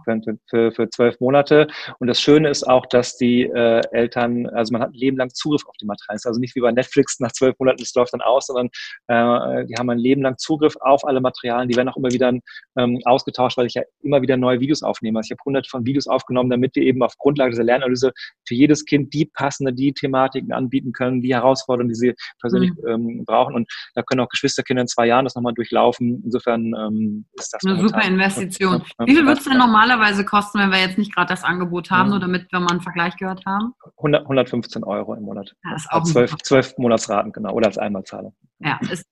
[0.49, 1.68] Für, für, zwölf Monate.
[1.99, 5.31] Und das Schöne ist auch, dass die äh, Eltern, also man hat ein Leben lang
[5.31, 6.20] Zugriff auf die Materialien.
[6.25, 8.66] Also nicht wie bei Netflix nach zwölf Monaten, es läuft dann aus, sondern
[9.09, 11.68] äh, die haben ein Leben lang Zugriff auf alle Materialien.
[11.68, 12.33] Die werden auch immer wieder
[12.77, 15.18] ähm, ausgetauscht, weil ich ja immer wieder neue Videos aufnehme.
[15.18, 18.12] Also ich habe hunderte von Videos aufgenommen, damit wir eben auf Grundlage dieser Lernanalyse
[18.46, 22.88] für jedes Kind die passende, die Thematiken anbieten können, die Herausforderungen, die sie persönlich mhm.
[22.88, 23.55] ähm, brauchen.
[23.55, 26.23] Und da können auch Geschwisterkinder in zwei Jahren das nochmal durchlaufen.
[26.25, 28.83] Insofern ähm, ist das eine super Investition.
[29.05, 32.07] Wie viel wird es denn normalerweise kosten, wenn wir jetzt nicht gerade das Angebot haben,
[32.07, 32.11] mhm.
[32.11, 33.75] nur damit wir mal einen Vergleich gehört haben?
[33.99, 35.55] 100, 115 Euro im Monat.
[35.65, 38.35] Ja, das ist auch zwölf, zwölf Monatsraten, genau, oder als Einmalzahlung.
[38.61, 39.07] Ja, ist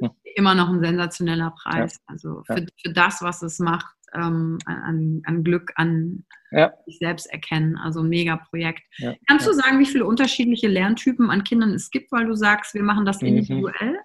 [0.00, 1.94] äh, immer noch ein sensationeller Preis.
[1.94, 2.00] Ja.
[2.06, 6.72] Also für, für das, was es macht, ähm, an, an, Glück, an ja.
[6.86, 7.76] sich selbst erkennen.
[7.76, 8.82] Also ein Mega-Projekt.
[8.98, 9.14] Ja.
[9.26, 12.82] Kannst du sagen, wie viele unterschiedliche Lerntypen an Kindern es gibt, weil du sagst, wir
[12.82, 13.28] machen das mhm.
[13.28, 13.98] individuell?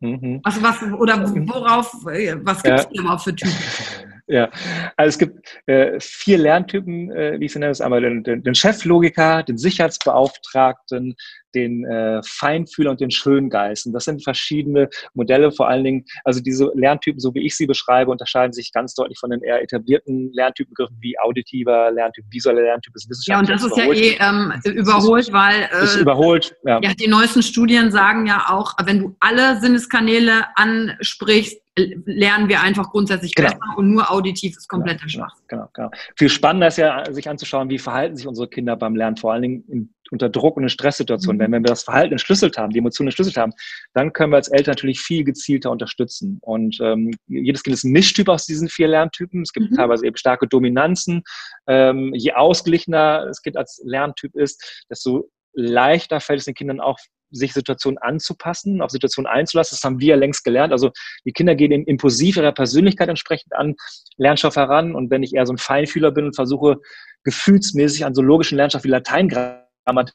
[0.00, 0.40] Mhm.
[0.42, 3.00] Also was, oder worauf, äh, was gibt es ja.
[3.00, 3.54] überhaupt für Typen?
[4.26, 4.50] Ja,
[4.96, 7.72] also es gibt äh, vier Lerntypen, äh, wie ich sie nenne.
[7.72, 11.14] Das einmal den, den, den Cheflogiker, den Sicherheitsbeauftragten,
[11.54, 13.86] den äh, Feinfühler und den Schöngeist.
[13.86, 17.66] Und das sind verschiedene Modelle, vor allen Dingen, also diese Lerntypen, so wie ich sie
[17.66, 22.94] beschreibe, unterscheiden sich ganz deutlich von den eher etablierten Lerntypengriffen wie auditiver Lerntyp, visueller Lerntyp,
[22.96, 23.48] ist wissenschaftlich.
[23.48, 26.80] Ja, und das ist ja eh ähm, überholt, weil äh, ist überholt, ja.
[26.82, 26.94] ja.
[26.94, 33.34] Die neuesten Studien sagen ja auch, wenn du alle Sinneskanäle ansprichst, lernen wir einfach grundsätzlich
[33.34, 33.50] genau.
[33.50, 35.44] besser und nur auditiv ist kompletter genau, Schwachsinn.
[35.48, 35.90] Genau, genau.
[36.16, 39.42] Viel spannender ist ja, sich anzuschauen, wie verhalten sich unsere Kinder beim Lernen, vor allen
[39.42, 41.42] Dingen in unter Druck und in Stresssituationen, mhm.
[41.42, 43.52] wenn, wenn wir das Verhalten entschlüsselt haben, die Emotionen entschlüsselt haben,
[43.92, 46.38] dann können wir als Eltern natürlich viel gezielter unterstützen.
[46.42, 49.42] Und ähm, jedes Kind ist ein Mischtyp aus diesen vier Lerntypen.
[49.42, 49.76] Es gibt mhm.
[49.76, 51.22] teilweise eben starke Dominanzen.
[51.66, 56.98] Ähm, je ausgeglichener das Kind als Lerntyp ist, desto leichter fällt es den Kindern auch,
[57.34, 59.76] sich Situationen anzupassen, auf Situationen einzulassen.
[59.76, 60.72] Das haben wir ja längst gelernt.
[60.72, 60.90] Also
[61.24, 63.74] die Kinder gehen impulsiv ihrer Persönlichkeit entsprechend an
[64.16, 64.94] Lernstoff heran.
[64.94, 66.76] Und wenn ich eher so ein Feinfühler bin und versuche,
[67.24, 70.14] gefühlsmäßig an so logischen Lernstoff wie Lateingrammatik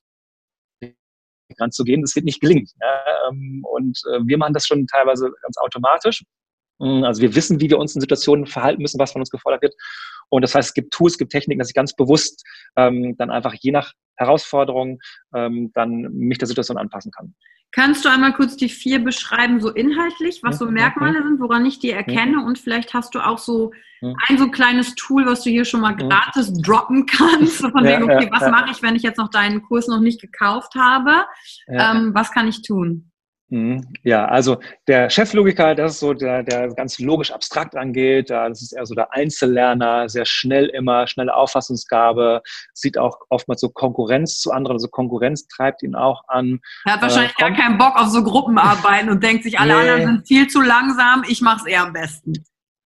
[1.60, 2.68] ranzugehen, das wird nicht gelingen.
[3.30, 6.24] Ähm, und äh, wir machen das schon teilweise ganz automatisch.
[6.80, 9.62] Mm, also wir wissen, wie wir uns in Situationen verhalten müssen, was von uns gefordert
[9.62, 9.76] wird.
[10.30, 12.44] Und das heißt, es gibt Tools, es gibt Techniken, dass ich ganz bewusst
[12.76, 15.00] ähm, dann einfach je nach Herausforderung
[15.34, 17.34] ähm, dann mich der Situation anpassen kann.
[17.72, 21.28] Kannst du einmal kurz die vier beschreiben, so inhaltlich, was so mhm, Merkmale mhm.
[21.28, 22.38] sind, woran ich die erkenne?
[22.38, 22.44] Mhm.
[22.44, 25.96] Und vielleicht hast du auch so ein so kleines Tool, was du hier schon mal
[25.96, 27.58] gratis droppen kannst.
[27.60, 30.74] Von wegen, okay, was mache ich, wenn ich jetzt noch deinen Kurs noch nicht gekauft
[30.76, 31.26] habe?
[31.68, 33.09] Ähm, was kann ich tun?
[33.50, 33.88] Mhm.
[34.04, 38.30] Ja, also der Cheflogiker, das ist so der, der ganz logisch abstrakt angeht.
[38.30, 42.42] Das ist eher so der Einzellerner, sehr schnell immer, schnelle Auffassungsgabe,
[42.74, 46.60] sieht auch oftmals so Konkurrenz zu anderen, also Konkurrenz treibt ihn auch an.
[46.86, 49.80] Er hat wahrscheinlich äh, gar keinen Bock auf so Gruppenarbeiten und denkt sich, alle nee.
[49.90, 52.34] anderen sind viel zu langsam, ich mache es eher am besten.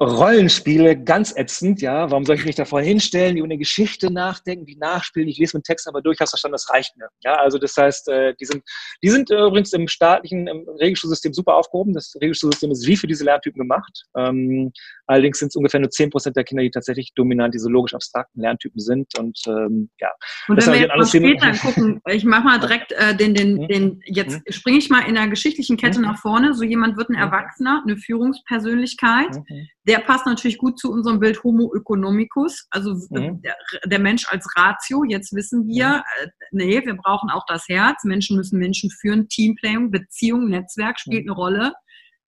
[0.02, 2.10] Rollenspiele ganz ätzend, ja.
[2.10, 5.30] Warum soll ich mich davor hinstellen, über eine Geschichte nachdenken, die nachspielen?
[5.30, 7.08] Ich lese meinen Text aber durch, hast verstanden, das reicht mir.
[7.24, 8.64] Ja, also das heißt, äh, die sind,
[9.04, 11.94] die sind äh, übrigens im staatlichen im Regelschulsystem super aufgehoben.
[11.94, 14.04] Das Regelschulsystem ist wie für diese Lerntypen gemacht.
[14.18, 14.72] Ähm,
[15.06, 18.42] allerdings sind es ungefähr nur 10 Prozent der Kinder, die tatsächlich dominant diese logisch abstrakten
[18.42, 19.08] Lerntypen sind.
[19.20, 20.12] Und ähm, ja.
[20.48, 23.68] Und wenn wir jetzt mal später gucken, ich mache mal direkt äh, den, den, mhm.
[23.68, 24.52] den, jetzt mhm.
[24.52, 26.06] springe ich mal in der geschichtlichen Kette mhm.
[26.06, 26.56] nach vorne.
[26.56, 29.36] So jemand wird ein Erwachsener, eine Führungspersönlichkeit.
[29.36, 33.44] Mhm der passt natürlich gut zu unserem Bild Homo economicus, also mhm.
[33.44, 35.04] der, der, Mensch als Ratio.
[35.04, 36.02] Jetzt wissen wir, mhm.
[36.24, 38.04] äh, nee, wir brauchen auch das Herz.
[38.04, 39.30] Menschen müssen Menschen führen.
[39.30, 41.32] Teamplaying, Beziehung, Netzwerk spielt mhm.
[41.32, 41.74] eine Rolle.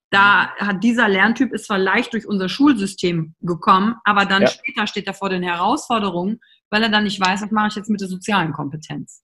[0.09, 4.47] Da hat dieser Lerntyp ist zwar leicht durch unser Schulsystem gekommen, aber dann ja.
[4.47, 6.39] später steht er vor den Herausforderungen,
[6.71, 9.21] weil er dann nicht weiß, was mache ich jetzt mit der sozialen Kompetenz.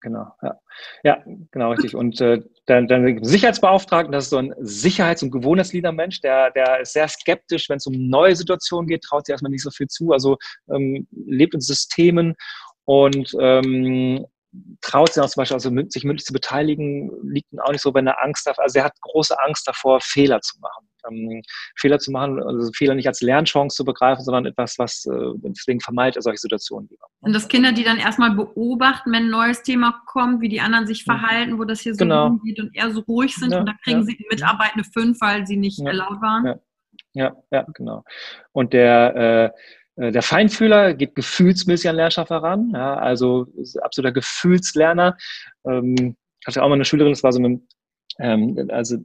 [0.00, 0.26] Genau.
[0.42, 0.60] Ja,
[1.02, 1.94] ja genau, richtig.
[1.96, 6.92] Und äh, dann, dann Sicherheitsbeauftragten, das ist so ein Sicherheits- und Gewohnheitslieder-Mensch, der, der ist
[6.92, 10.12] sehr skeptisch, wenn es um neue Situationen geht, traut sich erstmal nicht so viel zu,
[10.12, 10.36] also
[10.72, 12.34] ähm, lebt in Systemen
[12.84, 14.26] und ähm,
[14.80, 17.94] traut sich auch zum Beispiel, also sich mündlich zu beteiligen, liegt ihm auch nicht so,
[17.94, 18.58] wenn er Angst hat.
[18.58, 21.42] Also er hat große Angst davor, Fehler zu machen ähm,
[21.76, 25.80] Fehler zu machen, also Fehler nicht als Lernchance zu begreifen, sondern etwas, was äh, deswegen
[25.80, 27.06] vermeidet er solche Situationen lieber.
[27.20, 30.86] Und das Kinder, die dann erstmal beobachten, wenn ein neues Thema kommt, wie die anderen
[30.86, 32.26] sich verhalten, wo das hier so genau.
[32.26, 34.04] rumgeht und eher so ruhig sind ja, und da kriegen ja.
[34.04, 35.92] sie mitarbeitende fünf, weil sie nicht ja.
[35.92, 36.58] laut waren.
[37.14, 37.34] Ja.
[37.50, 38.04] ja, genau.
[38.52, 39.60] Und der äh,
[39.96, 43.46] äh, der Feinfühler geht gefühlsmäßig an Lernstoff heran, ja, also
[43.82, 45.16] absoluter Gefühlslerner.
[45.66, 46.16] Ähm,
[46.46, 47.60] hatte auch mal eine Schülerin, das war so eine,
[48.18, 48.98] ähm, also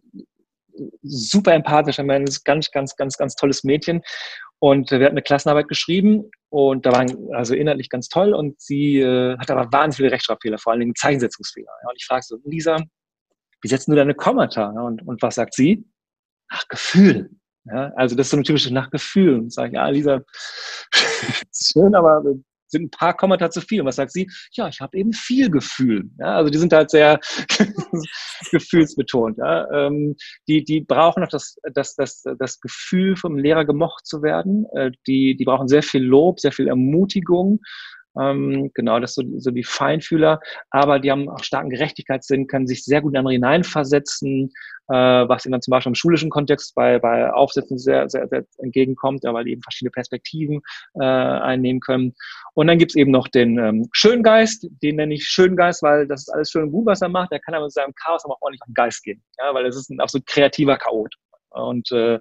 [1.01, 4.01] super empathischer Mensch, ganz, ganz, ganz, ganz tolles Mädchen.
[4.59, 8.99] Und wir hatten eine Klassenarbeit geschrieben und da waren also inhaltlich ganz toll und sie
[8.99, 11.71] äh, hat aber wahnsinnig viele Rechtschreibfehler, vor allen Dingen Zeichensetzungsfehler.
[11.81, 12.77] Ja, und ich frage so, Lisa,
[13.61, 14.71] wie setzt du deine Kommata?
[14.75, 15.83] Ja, und, und was sagt sie?
[16.49, 17.31] Ach, Gefühl.
[17.65, 19.39] Ja, also das ist so ein typisches nach Gefühl.
[19.39, 20.21] Und sage ich, ja, Lisa,
[21.53, 22.23] schön, aber
[22.71, 23.81] sind ein paar Kommata zu viel.
[23.81, 24.29] Und was sagt sie?
[24.53, 26.09] Ja, ich habe eben viel Gefühl.
[26.19, 27.19] Ja, also die sind halt sehr
[28.51, 29.37] gefühlsbetont.
[29.37, 29.69] Ja.
[29.71, 30.15] Ähm,
[30.47, 34.65] die, die brauchen noch das, das, das, das Gefühl, vom Lehrer gemocht zu werden.
[34.73, 37.59] Äh, die, die brauchen sehr viel Lob, sehr viel Ermutigung.
[38.19, 42.67] Ähm, genau, das sind so, so die Feinfühler, aber die haben auch starken Gerechtigkeitssinn, können
[42.67, 44.51] sich sehr gut in andere hineinversetzen,
[44.89, 48.43] äh, was ihnen dann zum Beispiel im schulischen Kontext bei, bei Aufsätzen sehr, sehr, sehr
[48.57, 50.61] entgegenkommt, ja, weil die eben verschiedene Perspektiven
[50.95, 52.13] äh, einnehmen können.
[52.53, 56.29] Und dann gibt's eben noch den ähm, Schöngeist, den nenne ich Schöngeist, weil das ist
[56.29, 57.31] alles schön und gut, was er macht.
[57.31, 59.77] Der kann aber mit seinem Chaos aber auch ordentlich den Geist gehen, ja, weil das
[59.77, 61.15] ist ein absolut kreativer Chaot
[61.51, 62.19] und äh,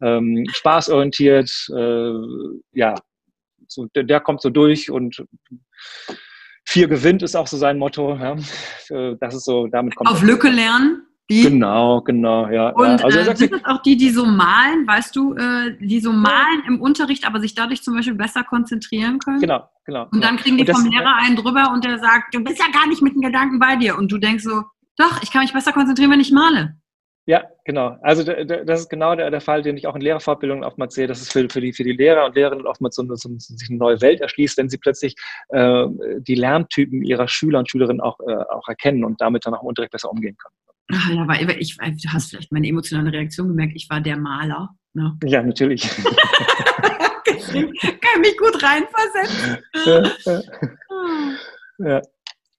[0.00, 2.12] ähm, spaßorientiert, äh,
[2.72, 2.94] ja,
[3.68, 5.24] so, der, der kommt so durch und
[6.64, 8.16] vier gewinnt ist auch so sein Motto.
[8.16, 8.36] Ja.
[9.20, 11.02] Das ist so, damit kommt Auf Lücke lernen?
[11.30, 11.42] Die?
[11.42, 12.70] Genau, genau, ja.
[12.70, 16.10] Und also, äh, sind das auch die, die so malen, weißt du, äh, die so
[16.10, 19.38] malen im Unterricht, aber sich dadurch zum Beispiel besser konzentrieren können?
[19.38, 20.08] Genau, genau.
[20.10, 22.64] Und dann kriegen die das, vom Lehrer einen drüber und der sagt, du bist ja
[22.72, 23.98] gar nicht mit den Gedanken bei dir.
[23.98, 24.62] Und du denkst so,
[24.96, 26.76] doch, ich kann mich besser konzentrieren, wenn ich male.
[27.28, 27.98] Ja, genau.
[28.00, 31.20] Also das ist genau der, der Fall, den ich auch in Lehrerfortbildungen oftmals sehe, dass
[31.20, 33.78] es für, für, die, für die Lehrer und Lehrerinnen oftmals so, so, so sich eine
[33.78, 35.14] neue Welt erschließt, wenn sie plötzlich
[35.50, 35.84] äh,
[36.20, 39.68] die Lerntypen ihrer Schüler und Schülerinnen auch, äh, auch erkennen und damit dann auch im
[39.68, 40.54] Unterricht besser umgehen können.
[40.90, 44.70] Ach, ja, aber ich, du hast vielleicht meine emotionale Reaktion gemerkt, ich war der Maler.
[44.94, 45.14] Ne?
[45.24, 45.82] Ja, natürlich.
[47.26, 49.58] kann mich gut reinversetzen.
[51.78, 51.86] ja.
[51.90, 52.02] ja.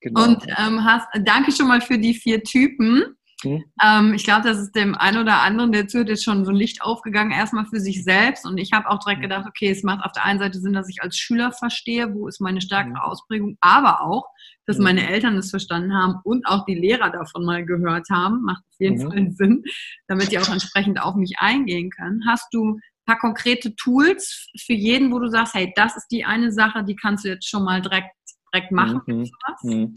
[0.02, 0.24] Genau.
[0.24, 3.18] Und ähm, hast, danke schon mal für die vier Typen.
[3.44, 3.64] Mhm.
[3.84, 6.58] Ähm, ich glaube, das ist dem einen oder anderen, der zuhört, jetzt schon so ein
[6.58, 8.46] Licht aufgegangen, erstmal für sich selbst.
[8.46, 9.30] Und ich habe auch direkt hm.
[9.30, 12.28] gedacht, okay, es macht auf der einen Seite Sinn, dass ich als Schüler verstehe, wo
[12.28, 13.00] ist meine stärkere mhm.
[13.00, 14.26] Ausprägung, aber auch,
[14.66, 14.84] dass mhm.
[14.86, 18.42] meine Eltern es verstanden haben und auch die Lehrer davon mal gehört haben.
[18.44, 19.12] Macht auf jeden mhm.
[19.12, 19.64] Fall Sinn,
[20.08, 22.22] damit die auch entsprechend auf mich eingehen können.
[22.28, 26.26] Hast du ein paar konkrete Tools für jeden, wo du sagst, hey, das ist die
[26.26, 28.14] eine Sache, die kannst du jetzt schon mal direkt,
[28.54, 29.02] direkt machen?
[29.64, 29.94] Mhm.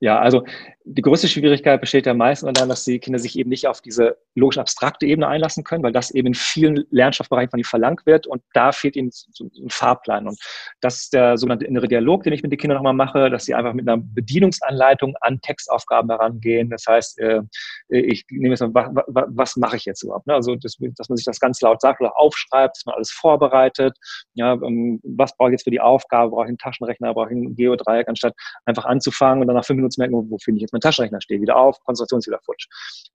[0.00, 0.44] Ja, also
[0.84, 4.16] die größte Schwierigkeit besteht ja meistens darin, dass die Kinder sich eben nicht auf diese
[4.34, 8.26] logisch abstrakte Ebene einlassen können, weil das eben in vielen Lernstoffbereichen von ihnen verlangt wird
[8.26, 10.26] und da fehlt ihnen so ein Fahrplan.
[10.26, 10.40] Und
[10.80, 13.54] das ist der sogenannte innere Dialog, den ich mit den Kindern nochmal mache, dass sie
[13.54, 16.70] einfach mit einer Bedienungsanleitung an Textaufgaben herangehen.
[16.70, 17.42] Das heißt, äh,
[17.88, 20.26] ich nehme jetzt mal, was, mache ich jetzt überhaupt?
[20.26, 20.34] Ne?
[20.34, 23.96] Also, dass, man sich das ganz laut sagt oder aufschreibt, dass man alles vorbereitet.
[24.34, 26.30] Ja, ähm, was brauche ich jetzt für die Aufgabe?
[26.30, 27.14] Brauche ich einen Taschenrechner?
[27.14, 30.38] Brauche ich einen Geodreieck, anstatt einfach anzufangen und dann nach fünf Minuten zu merken, wo
[30.38, 32.66] finde ich jetzt mein Taschenrechner stehe, wieder auf, Konzentration ist wieder futsch.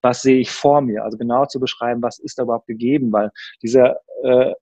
[0.01, 1.03] Was sehe ich vor mir?
[1.03, 3.32] Also genau zu beschreiben, was ist da überhaupt gegeben, weil
[3.62, 4.53] dieser, äh,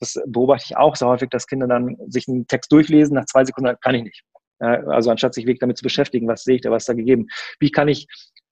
[0.00, 3.44] das beobachte ich auch sehr häufig, dass Kinder dann sich einen Text durchlesen, nach zwei
[3.44, 4.22] Sekunden kann ich nicht.
[4.58, 7.26] also anstatt sich wirklich damit zu beschäftigen, was sehe ich da, was ist da gegeben?
[7.58, 8.06] Wie kann ich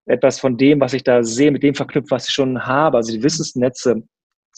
[0.07, 3.13] etwas von dem, was ich da sehe, mit dem verknüpfen, was ich schon habe, also
[3.13, 4.03] die Wissensnetze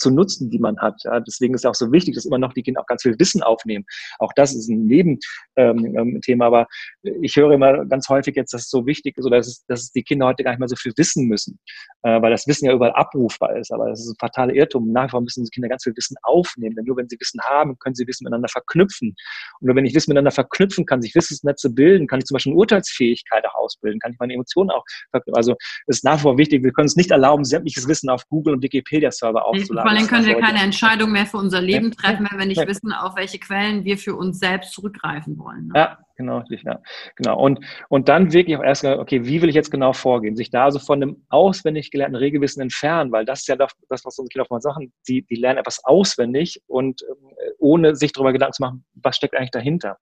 [0.00, 1.00] zu nutzen, die man hat.
[1.04, 3.18] Ja, deswegen ist es auch so wichtig, dass immer noch die Kinder auch ganz viel
[3.18, 3.84] Wissen aufnehmen.
[4.18, 6.66] Auch das ist ein Nebenthema, ähm, ähm aber
[7.02, 9.92] ich höre immer ganz häufig jetzt, dass es so wichtig ist, oder dass, es, dass
[9.92, 11.58] die Kinder heute gar nicht mehr so viel wissen müssen,
[12.02, 13.70] äh, weil das Wissen ja überall abrufbar ist.
[13.72, 14.90] Aber das ist ein fataler Irrtum.
[14.92, 17.40] Nach wie vor müssen die Kinder ganz viel Wissen aufnehmen, denn nur wenn sie Wissen
[17.42, 19.14] haben, können sie Wissen miteinander verknüpfen.
[19.60, 22.52] Und nur wenn ich Wissen miteinander verknüpfen kann, sich Wissensnetze bilden, kann ich zum Beispiel
[22.52, 25.36] eine Urteilsfähigkeit auch ausbilden, kann ich meine Emotionen auch verknüpfen.
[25.36, 28.26] Also es ist nach wie vor wichtig, wir können es nicht erlauben, sämtliches Wissen auf
[28.28, 32.26] Google und Wikipedia-Server aufzuladen vor allem können wir keine Entscheidung mehr für unser Leben treffen,
[32.30, 35.68] wenn wir nicht wissen, auf welche Quellen wir für uns selbst zurückgreifen wollen.
[35.68, 35.72] Ne?
[35.74, 36.80] Ja, genau, ja,
[37.16, 37.38] genau.
[37.38, 40.36] Und, und dann wirklich auch erst, okay, wie will ich jetzt genau vorgehen?
[40.36, 44.04] Sich da also von einem auswendig gelernten Regelwissen entfernen, weil das ist ja das, was
[44.04, 48.32] unsere Kinder oft mal sagen, die, die lernen etwas auswendig und äh, ohne sich darüber
[48.32, 49.98] Gedanken zu machen, was steckt eigentlich dahinter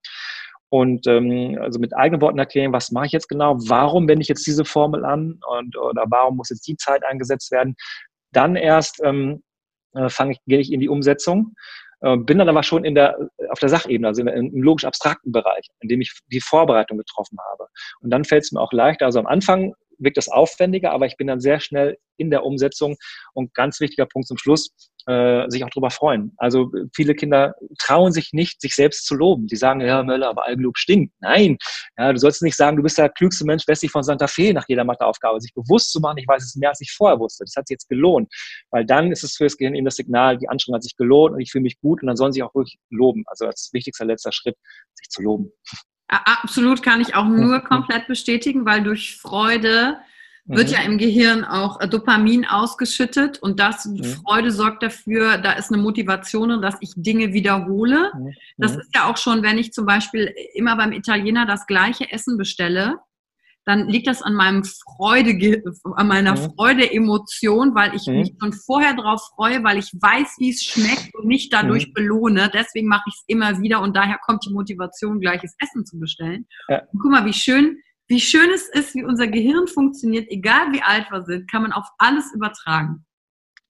[0.70, 4.28] und ähm, also mit eigenen Worten erklären, was mache ich jetzt genau, warum wende ich
[4.28, 7.74] jetzt diese Formel an und oder warum muss jetzt die Zeit eingesetzt werden,
[8.32, 9.42] dann erst ähm,
[9.94, 11.54] äh, ich, gehe ich in die Umsetzung.
[12.00, 13.18] Äh, bin dann aber schon in der,
[13.50, 17.68] auf der Sachebene, also im logisch abstrakten Bereich, in dem ich die Vorbereitung getroffen habe.
[18.00, 19.06] Und dann fällt es mir auch leichter.
[19.06, 22.96] Also am Anfang wirkt das aufwendiger, aber ich bin dann sehr schnell in der Umsetzung.
[23.32, 24.70] Und ganz wichtiger Punkt zum Schluss,
[25.08, 26.34] äh, sich auch darüber freuen.
[26.36, 29.46] Also viele Kinder trauen sich nicht, sich selbst zu loben.
[29.46, 31.14] Die sagen, ja, Möller, aber Algenlob stinkt.
[31.20, 31.56] Nein,
[31.96, 34.66] ja, du sollst nicht sagen, du bist der klügste Mensch westlich von Santa Fe nach
[34.68, 35.40] jeder Matheaufgabe.
[35.40, 37.44] Sich bewusst zu machen, ich weiß es mehr, als ich vorher wusste.
[37.44, 38.30] Das hat sich jetzt gelohnt.
[38.70, 41.34] Weil dann ist es für das Gehirn eben das Signal, die Anstrengung hat sich gelohnt
[41.34, 43.24] und ich fühle mich gut und dann sollen sie auch wirklich loben.
[43.28, 44.56] Also als wichtigster letzter Schritt,
[44.94, 45.50] sich zu loben.
[46.08, 49.98] Absolut kann ich auch nur komplett bestätigen, weil durch Freude
[50.48, 50.74] wird mhm.
[50.74, 54.02] ja im Gehirn auch äh, Dopamin ausgeschüttet und das mhm.
[54.04, 58.10] Freude sorgt dafür, da ist eine Motivation, dass ich Dinge wiederhole.
[58.14, 58.32] Mhm.
[58.56, 62.38] Das ist ja auch schon, wenn ich zum Beispiel immer beim Italiener das gleiche Essen
[62.38, 62.96] bestelle,
[63.68, 65.62] dann liegt das an meinem Freude,
[65.94, 66.54] an meiner mhm.
[66.56, 68.20] Freude-Emotion, weil ich mhm.
[68.20, 71.92] mich schon vorher darauf freue, weil ich weiß, wie es schmeckt und mich dadurch mhm.
[71.92, 72.50] belohne.
[72.52, 76.46] Deswegen mache ich es immer wieder und daher kommt die Motivation, gleiches Essen zu bestellen.
[76.68, 76.80] Ja.
[76.92, 77.76] guck mal, wie schön
[78.08, 81.72] wie schön es ist, wie unser Gehirn funktioniert, egal wie alt wir sind, kann man
[81.72, 83.04] auf alles übertragen.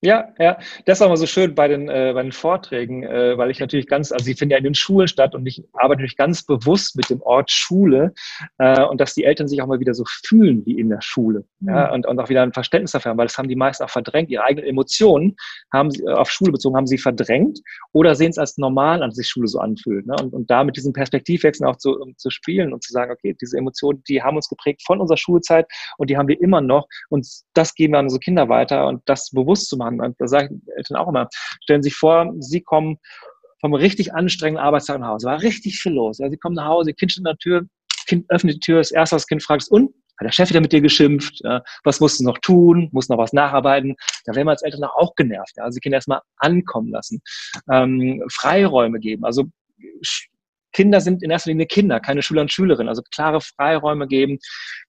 [0.01, 3.37] Ja, ja, das ist auch mal so schön bei den, äh, bei den Vorträgen, äh,
[3.37, 5.99] weil ich natürlich ganz, also sie finden ja in den Schulen statt und ich arbeite
[5.99, 8.13] natürlich ganz bewusst mit dem Ort Schule
[8.59, 11.43] äh, und dass die Eltern sich auch mal wieder so fühlen wie in der Schule
[11.59, 11.69] mhm.
[11.69, 13.89] ja, und, und auch wieder ein Verständnis dafür haben, weil das haben die meisten auch
[13.89, 14.29] verdrängt.
[14.29, 15.35] Ihre eigenen Emotionen
[15.73, 17.59] haben sie auf Schule bezogen, haben sie verdrängt
[17.91, 20.07] oder sehen es als normal an, dass sich Schule so anfühlt.
[20.07, 20.15] Ne?
[20.21, 23.35] Und, und da mit diesem Perspektivwechsel auch zu, um, zu spielen und zu sagen, okay,
[23.41, 26.87] diese Emotionen, die haben uns geprägt von unserer Schulzeit und die haben wir immer noch
[27.09, 30.27] und das geben wir an unsere Kinder weiter und das bewusst zu machen Und da
[30.27, 31.27] sage ich Eltern auch immer,
[31.63, 32.97] stellen Sie sich vor, Sie kommen
[33.61, 35.27] vom richtig anstrengenden Arbeitstag nach Hause.
[35.27, 36.19] War richtig viel los.
[36.19, 37.65] Ja, Sie kommen nach Hause, Kind steht an der Tür,
[38.07, 39.93] Kind öffnet die Tür, das erste, was das Kind fragt, ist, und?
[40.19, 41.39] Hat der Chef wieder mit dir geschimpft?
[41.45, 42.89] Ja, was musst du noch tun?
[42.91, 43.95] Muss noch was nacharbeiten?
[44.25, 45.53] Da werden wir als Eltern auch genervt.
[45.55, 45.63] Ja.
[45.63, 47.21] Also die Kinder erstmal ankommen lassen.
[47.71, 49.23] Ähm, Freiräume geben.
[49.23, 49.45] Also
[50.73, 52.89] Kinder sind in erster Linie Kinder, keine Schüler und Schülerinnen.
[52.89, 54.39] Also klare Freiräume geben.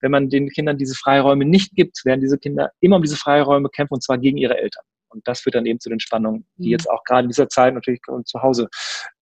[0.01, 3.69] Wenn man den Kindern diese Freiräume nicht gibt, werden diese Kinder immer um diese Freiräume
[3.69, 4.85] kämpfen und zwar gegen ihre Eltern.
[5.11, 6.73] Und das führt dann eben zu den Spannungen, die mhm.
[6.73, 8.69] jetzt auch gerade in dieser Zeit natürlich zu Hause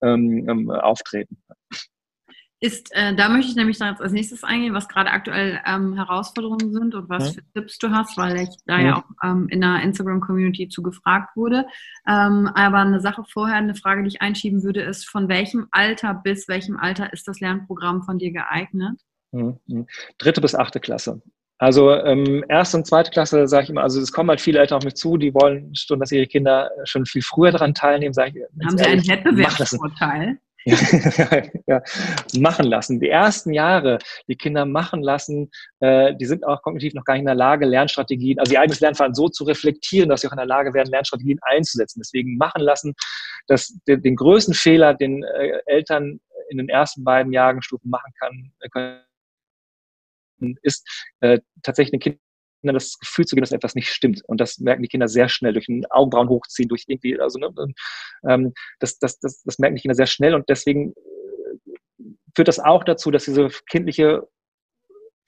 [0.01, 1.37] ähm, ähm, auftreten.
[2.61, 6.73] ist, äh, da möchte ich nämlich jetzt als nächstes eingehen, was gerade aktuell ähm, Herausforderungen
[6.73, 7.33] sind und was ja.
[7.33, 10.83] für Tipps du hast, weil ich da ja, ja auch ähm, in der Instagram-Community zu
[10.83, 11.65] gefragt wurde.
[12.07, 16.13] Ähm, aber eine Sache vorher, eine Frage, die ich einschieben würde, ist, von welchem Alter
[16.13, 18.99] bis welchem Alter ist das Lernprogramm von dir geeignet?
[19.31, 19.87] Mhm.
[20.17, 21.21] Dritte bis achte Klasse.
[21.59, 24.77] Also ähm, erste und zweite Klasse sage ich immer, also es kommen halt viele Eltern
[24.77, 28.13] auf mich zu, die wollen schon, dass ihre Kinder schon viel früher daran teilnehmen.
[28.13, 30.37] Sag ich, Haben sie einen Wettbewerbsvorteil?
[31.67, 31.81] ja,
[32.37, 32.99] machen lassen.
[32.99, 35.49] Die ersten Jahre, die Kinder machen lassen,
[35.79, 38.79] äh, die sind auch kognitiv noch gar nicht in der Lage, Lernstrategien, also ihr eigenes
[38.79, 42.01] Lernverhalten so zu reflektieren, dass sie auch in der Lage werden, Lernstrategien einzusetzen.
[42.01, 42.93] Deswegen machen lassen,
[43.47, 48.51] dass den, den größten Fehler, den äh, Eltern in den ersten beiden Jahrgangsstufen machen kann,
[48.59, 48.99] äh, können,
[50.61, 50.87] ist
[51.21, 52.19] äh, tatsächlich den Kindern
[52.61, 54.21] das Gefühl zu geben, dass etwas nicht stimmt.
[54.27, 57.49] Und das merken die Kinder sehr schnell durch ein Augenbrauen hochziehen, durch irgendwie, also ne,
[58.27, 62.03] ähm, das, das, das, das merken die Kinder sehr schnell und deswegen äh,
[62.35, 64.27] führt das auch dazu, dass diese kindliche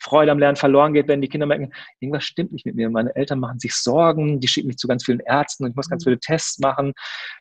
[0.01, 2.89] Freude am Lernen verloren geht, wenn die Kinder merken, irgendwas stimmt nicht mit mir.
[2.89, 5.89] Meine Eltern machen sich Sorgen, die schicken mich zu ganz vielen Ärzten und ich muss
[5.89, 6.09] ganz mhm.
[6.09, 6.93] viele Tests machen.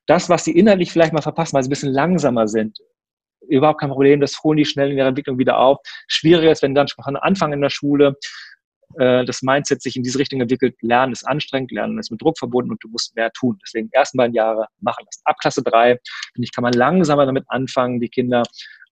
[0.07, 2.79] Das, was sie innerlich vielleicht mal verpassen, weil sie ein bisschen langsamer sind,
[3.51, 5.78] überhaupt kein Problem, das holen die schnell in ihrer Entwicklung wieder auf.
[6.09, 8.16] Schwieriger ist, wenn dann schon von Anfang in der Schule
[8.96, 12.38] äh, das Mindset sich in diese Richtung entwickelt, Lernen ist anstrengend, Lernen ist mit Druck
[12.38, 13.59] verbunden und du musst mehr tun.
[13.64, 15.22] Deswegen ersten beiden Jahre machen lassen.
[15.24, 15.98] Ab Klasse drei,
[16.34, 18.42] finde ich, kann man langsamer damit anfangen, die Kinder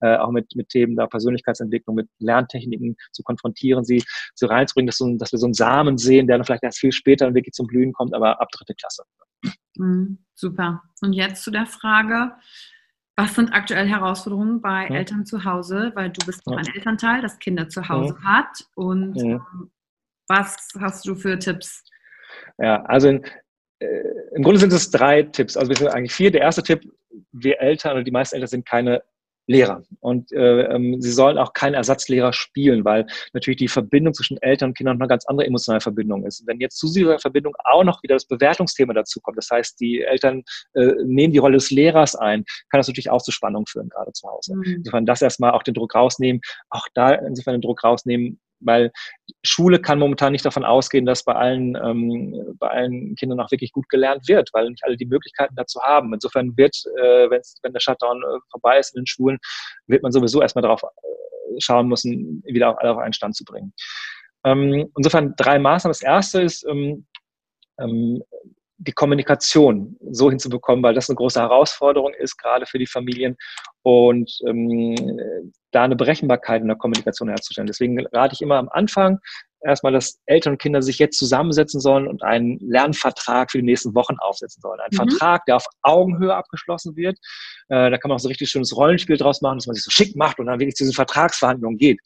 [0.00, 4.02] äh, auch mit, mit Themen der Persönlichkeitsentwicklung, mit Lerntechniken zu konfrontieren, sie
[4.34, 6.92] so reinzubringen, dass, so, dass wir so einen Samen sehen, der dann vielleicht erst viel
[6.92, 9.02] später wirklich zum Blühen kommt, aber ab dritte Klasse.
[9.76, 10.82] Mhm, super.
[11.00, 12.32] Und jetzt zu der Frage,
[13.18, 14.94] was sind aktuell Herausforderungen bei ja.
[14.94, 15.90] Eltern zu Hause?
[15.94, 16.56] Weil du bist ja.
[16.56, 18.24] ein Elternteil, das Kinder zu Hause ja.
[18.24, 18.64] hat.
[18.76, 19.42] Und ähm,
[20.28, 21.82] was hast du für Tipps?
[22.58, 23.24] Ja, also in,
[23.80, 24.02] äh,
[24.36, 25.56] im Grunde sind es drei Tipps.
[25.56, 26.30] Also wir sind eigentlich vier.
[26.30, 26.88] Der erste Tipp,
[27.32, 29.02] wir Eltern oder die meisten Eltern sind keine
[29.48, 29.82] Lehrer.
[30.00, 34.70] Und äh, ähm, sie sollen auch keinen Ersatzlehrer spielen, weil natürlich die Verbindung zwischen Eltern
[34.70, 36.46] und Kindern eine ganz andere emotionale Verbindung ist.
[36.46, 40.02] Wenn jetzt zu dieser Verbindung auch noch wieder das Bewertungsthema dazu kommt, das heißt, die
[40.02, 40.42] Eltern
[40.74, 44.12] äh, nehmen die Rolle des Lehrers ein, kann das natürlich auch zu Spannungen führen, gerade
[44.12, 44.54] zu Hause.
[44.54, 44.74] Mhm.
[44.76, 48.90] Insofern das erstmal auch den Druck rausnehmen, auch da insofern den Druck rausnehmen, weil
[49.42, 53.72] Schule kann momentan nicht davon ausgehen, dass bei allen, ähm, bei allen Kindern auch wirklich
[53.72, 56.12] gut gelernt wird, weil nicht alle die Möglichkeiten dazu haben.
[56.12, 59.38] Insofern wird, äh, wenn der Shutdown äh, vorbei ist in den Schulen,
[59.86, 63.44] wird man sowieso erstmal darauf äh, schauen müssen, wieder auch alle auf einen Stand zu
[63.44, 63.72] bringen.
[64.44, 65.92] Ähm, insofern drei Maßnahmen.
[65.92, 67.06] Das erste ist, ähm,
[67.80, 68.22] ähm,
[68.78, 73.36] die Kommunikation so hinzubekommen, weil das eine große Herausforderung ist, gerade für die Familien
[73.82, 74.94] und ähm,
[75.72, 77.66] da eine Berechenbarkeit in der Kommunikation herzustellen.
[77.66, 79.18] Deswegen rate ich immer am Anfang,
[79.62, 83.94] erstmal, dass Eltern und Kinder sich jetzt zusammensetzen sollen und einen Lernvertrag für die nächsten
[83.94, 84.80] Wochen aufsetzen sollen.
[84.80, 85.10] Ein mhm.
[85.10, 87.18] Vertrag, der auf Augenhöhe abgeschlossen wird.
[87.68, 89.90] Äh, da kann man auch so richtig schönes Rollenspiel draus machen, dass man sich so
[89.90, 91.98] schick macht und dann wirklich zu diesen Vertragsverhandlungen geht.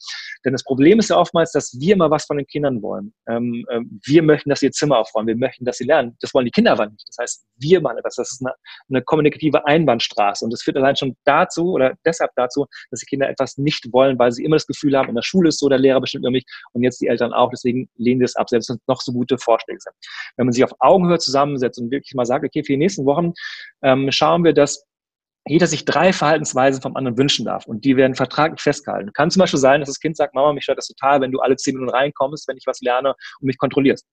[0.45, 3.13] Denn das Problem ist ja oftmals, dass wir immer was von den Kindern wollen.
[3.27, 5.27] Ähm, äh, wir möchten, dass sie ihr Zimmer aufräumen.
[5.27, 6.17] Wir möchten, dass sie lernen.
[6.21, 7.05] Das wollen die Kinder aber nicht.
[7.07, 8.15] Das heißt, wir machen das.
[8.15, 8.53] Das ist eine,
[8.89, 10.43] eine kommunikative Einbahnstraße.
[10.43, 14.19] Und das führt allein schon dazu oder deshalb dazu, dass die Kinder etwas nicht wollen,
[14.19, 16.31] weil sie immer das Gefühl haben, in der Schule ist so, der Lehrer bestimmt über
[16.31, 17.42] mich und jetzt die Eltern auch.
[17.51, 19.95] Deswegen lehnen sie es ab, selbst wenn es noch so gute Vorschläge sind.
[20.37, 23.33] Wenn man sich auf Augenhöhe zusammensetzt und wirklich mal sagt, okay, für die nächsten Wochen
[23.81, 24.85] ähm, schauen wir, dass
[25.45, 29.11] jeder sich drei Verhaltensweisen vom anderen wünschen darf und die werden vertraglich festgehalten.
[29.11, 31.39] Kann zum Beispiel sein, dass das Kind sagt, Mama, mich stört das total, wenn du
[31.39, 33.09] alle zehn Minuten reinkommst, wenn ich was lerne
[33.41, 34.05] und mich kontrollierst.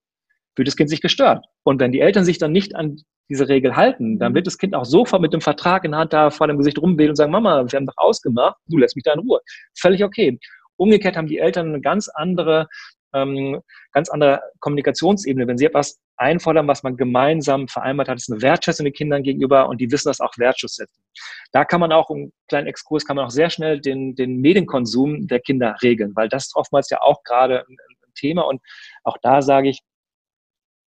[0.55, 1.45] Fühlt das Kind sich gestört.
[1.63, 2.97] Und wenn die Eltern sich dann nicht an
[3.29, 6.11] diese Regel halten, dann wird das Kind auch sofort mit dem Vertrag in der Hand
[6.11, 9.03] da vor dem Gesicht rumwählen und sagen, Mama, wir haben doch ausgemacht, du lässt mich
[9.03, 9.39] da in Ruhe.
[9.79, 10.37] Völlig okay.
[10.75, 12.67] Umgekehrt haben die Eltern eine ganz andere,
[13.13, 15.47] ähm, ganz andere Kommunikationsebene.
[15.47, 19.67] Wenn sie etwas einfordern, was man gemeinsam vereinbart hat, ist eine Wertschätzung den Kindern gegenüber
[19.69, 20.87] und die wissen das auch wertschätzen.
[21.51, 25.27] Da kann man auch, einen kleinen Exkurs, kann man auch sehr schnell den, den Medienkonsum
[25.27, 28.61] der Kinder regeln, weil das ist oftmals ja auch gerade ein, ein Thema und
[29.03, 29.81] auch da sage ich,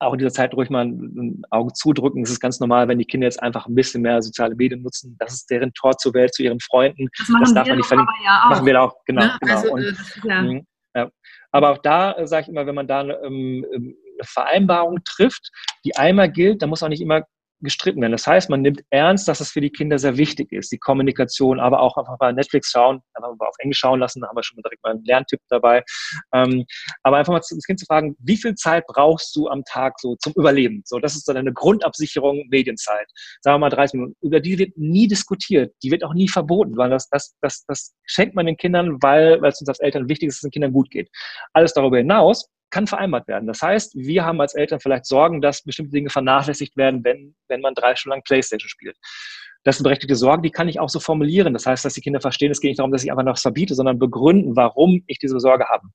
[0.05, 2.23] auch in dieser Zeit ruhig mal ein Auge zudrücken.
[2.23, 5.17] Es ist ganz normal, wenn die Kinder jetzt einfach ein bisschen mehr soziale Medien nutzen.
[5.19, 7.09] Das ist deren Tor zur Welt, zu ihren Freunden.
[7.19, 8.09] Das, machen das darf man nicht verlieren.
[8.25, 8.51] Ja auch.
[8.51, 9.23] Machen wir auch, genau.
[9.23, 9.39] Ne?
[9.41, 9.55] genau.
[9.55, 10.43] Also, Und, äh, ja.
[10.43, 10.61] Mh,
[10.95, 11.11] ja.
[11.55, 15.53] Aber auch da äh, sage ich immer, wenn man da ähm, ähm, eine Vereinbarung trifft,
[15.85, 17.23] die einmal gilt, dann muss auch nicht immer
[17.65, 18.13] gestritten werden.
[18.13, 21.59] Das heißt, man nimmt ernst, dass es für die Kinder sehr wichtig ist, die Kommunikation,
[21.59, 24.45] aber auch einfach mal Netflix schauen, einfach mal auf Englisch schauen lassen, da haben wir
[24.45, 25.83] schon direkt mal einen Lerntipp dabei.
[26.33, 26.65] Ähm,
[27.03, 30.17] aber einfach mal das Kind zu fragen, wie viel Zeit brauchst du am Tag so
[30.17, 30.83] zum Überleben?
[30.85, 33.07] So, das ist dann eine Grundabsicherung Medienzeit.
[33.41, 34.17] Sagen wir mal 30 Minuten.
[34.21, 37.95] Über die wird nie diskutiert, die wird auch nie verboten, weil das, das, das, das
[38.05, 40.53] schenkt man den Kindern, weil, weil es uns als Eltern wichtig ist, dass es den
[40.53, 41.09] Kindern gut geht.
[41.53, 43.47] Alles darüber hinaus kann vereinbart werden.
[43.47, 47.61] Das heißt, wir haben als Eltern vielleicht Sorgen, dass bestimmte Dinge vernachlässigt werden, wenn, wenn
[47.61, 48.97] man drei Stunden lang Playstation spielt.
[49.65, 51.55] Das sind berechtigte Sorgen, die kann ich auch so formulieren.
[51.55, 53.43] Das heißt, dass die Kinder verstehen, es geht nicht darum, dass ich einfach noch was
[53.43, 55.89] verbiete, sondern begründen, warum ich diese Sorge habe.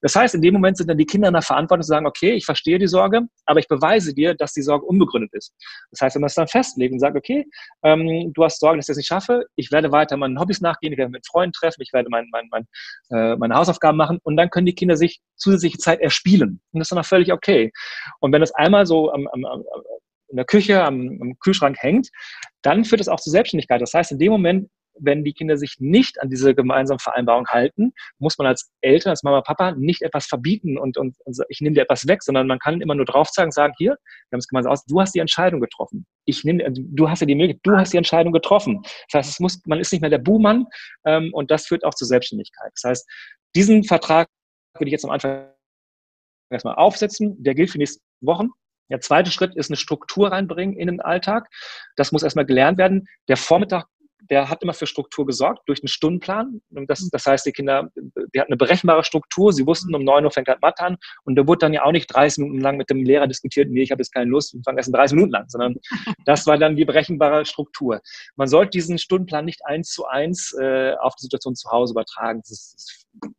[0.00, 2.32] Das heißt, in dem Moment sind dann die Kinder in der Verantwortung zu sagen, okay,
[2.32, 5.54] ich verstehe die Sorge, aber ich beweise dir, dass die Sorge unbegründet ist.
[5.90, 7.46] Das heißt, wenn man es dann festlegt und sagt, okay,
[7.82, 10.92] ähm, du hast Sorgen, dass ich das nicht schaffe, ich werde weiter meinen Hobbys nachgehen,
[10.92, 12.66] ich werde mit Freunden treffen, ich werde mein, mein, mein,
[13.10, 16.60] äh, meine Hausaufgaben machen und dann können die Kinder sich zusätzliche Zeit erspielen.
[16.72, 17.72] Und das ist dann auch völlig okay.
[18.20, 19.64] Und wenn das einmal so am, am, am
[20.28, 22.08] in der Küche, am, am Kühlschrank hängt,
[22.62, 23.80] dann führt es auch zur Selbstständigkeit.
[23.80, 24.68] Das heißt, in dem Moment,
[24.98, 29.22] wenn die Kinder sich nicht an diese gemeinsame Vereinbarung halten, muss man als Eltern, als
[29.22, 32.58] Mama, Papa nicht etwas verbieten und, und, und ich nehme dir etwas weg, sondern man
[32.58, 35.18] kann immer nur drauf zeigen, sagen, hier, wir haben es gemeinsam aus, du hast die
[35.18, 36.06] Entscheidung getroffen.
[36.24, 38.80] Ich nehme, du hast ja die Möglichkeit, du hast die Entscheidung getroffen.
[39.10, 40.66] Das heißt, es muss, man ist nicht mehr der Buhmann
[41.04, 42.72] ähm, und das führt auch zur Selbstständigkeit.
[42.74, 43.10] Das heißt,
[43.54, 44.28] diesen Vertrag
[44.74, 45.50] würde ich jetzt am Anfang
[46.50, 47.42] erstmal aufsetzen.
[47.42, 48.50] Der gilt für die nächsten Wochen.
[48.90, 51.48] Der zweite Schritt ist eine Struktur reinbringen in den Alltag.
[51.96, 53.08] Das muss erstmal gelernt werden.
[53.28, 53.86] Der Vormittag,
[54.30, 56.60] der hat immer für Struktur gesorgt durch einen Stundenplan.
[56.70, 59.52] Das, das heißt, die Kinder, die hatten eine berechenbare Struktur.
[59.52, 60.96] Sie wussten, um 9 Uhr fängt halt Mathe an.
[61.24, 63.82] Und da wurde dann ja auch nicht 30 Minuten lang mit dem Lehrer diskutiert, nee,
[63.82, 65.76] ich habe jetzt keine Lust, wir fangen erst in 30 Minuten lang, sondern
[66.24, 68.00] das war dann die berechenbare Struktur.
[68.36, 72.40] Man sollte diesen Stundenplan nicht eins zu eins äh, auf die Situation zu Hause übertragen.
[72.40, 72.74] Das ist,
[73.20, 73.36] das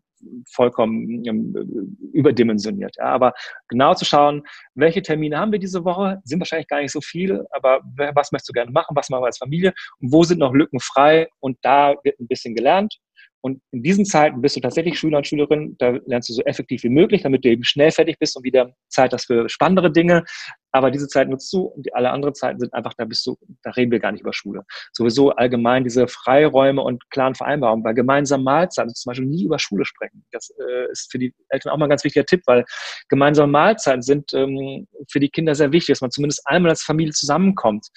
[0.52, 2.96] vollkommen ähm, überdimensioniert.
[2.98, 3.06] Ja.
[3.06, 3.34] Aber
[3.68, 4.44] genau zu schauen,
[4.76, 7.82] welche Termine haben wir diese Woche, sind wahrscheinlich gar nicht so viele, aber
[8.14, 10.80] was möchtest du gerne machen, was machen wir als Familie und wo sind noch Lücken
[10.80, 12.98] frei und da wird ein bisschen gelernt
[13.42, 16.84] und in diesen Zeiten bist du tatsächlich Schüler und Schülerin, da lernst du so effektiv
[16.84, 20.24] wie möglich, damit du eben schnell fertig bist und wieder Zeit hast für spannendere Dinge.
[20.72, 23.72] Aber diese Zeit nutzt du und alle anderen Zeiten sind einfach, da bist du, da
[23.72, 24.64] reden wir gar nicht über Schule.
[24.92, 27.84] Sowieso allgemein diese Freiräume und klaren Vereinbarungen.
[27.84, 30.26] Bei gemeinsamen Mahlzeiten zum Beispiel nie über Schule sprechen.
[30.32, 32.66] Das äh, ist für die Eltern auch mal ein ganz wichtiger Tipp, weil
[33.08, 37.14] gemeinsame Mahlzeiten sind ähm, für die Kinder sehr wichtig, dass man zumindest einmal als Familie
[37.14, 37.88] zusammenkommt.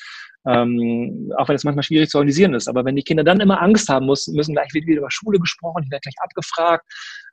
[0.46, 2.68] Ähm, auch wenn es manchmal schwierig zu organisieren ist.
[2.68, 5.82] Aber wenn die Kinder dann immer Angst haben müssen, müssen gleich wieder über Schule gesprochen,
[5.84, 6.86] ich werde gleich abgefragt,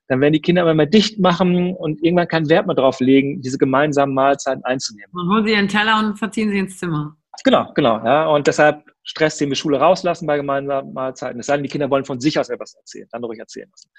[0.08, 3.42] dann werden die Kinder immer mehr dicht machen und irgendwann keinen Wert mehr drauf legen,
[3.42, 5.10] diese gemeinsamen Mahlzeiten einzunehmen.
[5.12, 7.16] Man holen sie ihren Teller und verziehen sie ins Zimmer.
[7.44, 8.04] Genau, genau.
[8.04, 8.28] Ja.
[8.28, 11.40] Und deshalb Stress, den wir Schule rauslassen bei gemeinsamen Mahlzeiten.
[11.40, 13.90] Es sei denn, die Kinder wollen von sich aus etwas erzählen, dann ruhig erzählen lassen.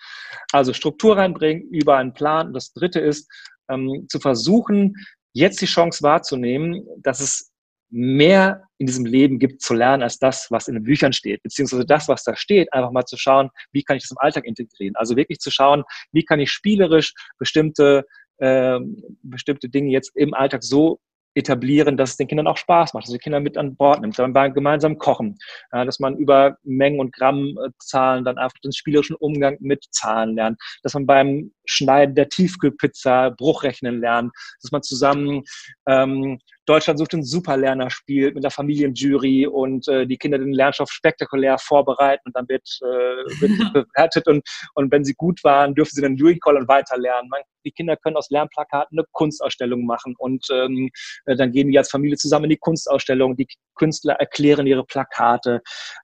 [0.52, 2.48] Also Struktur reinbringen über einen Plan.
[2.48, 3.30] Und das dritte ist,
[3.70, 4.94] ähm, zu versuchen,
[5.32, 7.52] jetzt die Chance wahrzunehmen, dass es
[7.90, 11.84] mehr in diesem Leben gibt zu lernen als das, was in den Büchern steht, beziehungsweise
[11.84, 14.94] das, was da steht, einfach mal zu schauen, wie kann ich das im Alltag integrieren.
[14.96, 18.04] Also wirklich zu schauen, wie kann ich spielerisch bestimmte,
[18.38, 18.78] äh,
[19.22, 21.00] bestimmte Dinge jetzt im Alltag so
[21.38, 24.18] etablieren, dass es den Kindern auch Spaß macht, dass die Kinder mit an Bord nimmt,
[24.18, 25.38] dann beim gemeinsamen Kochen,
[25.70, 30.94] dass man über Mengen und Grammzahlen dann einfach den spielerischen Umgang mit Zahlen lernt, dass
[30.94, 34.32] man beim Schneiden der Tiefkühlpizza Bruchrechnen lernt,
[34.62, 35.44] dass man zusammen
[35.86, 40.90] ähm, Deutschland sucht einen Superlerner spielt mit der Familienjury und äh, die Kinder den Lernstoff
[40.90, 45.94] spektakulär vorbereiten und dann wird, äh, wird bewertet und, und wenn sie gut waren, dürfen
[45.94, 47.30] sie dann Jury Call und weiterlernen.
[47.30, 50.90] Man, die Kinder können aus Lernplakaten eine Kunstausstellung machen und ähm,
[51.24, 53.36] äh, dann gehen die als Familie zusammen in die Kunstausstellung.
[53.36, 55.62] Die Künstler erklären ihre Plakate.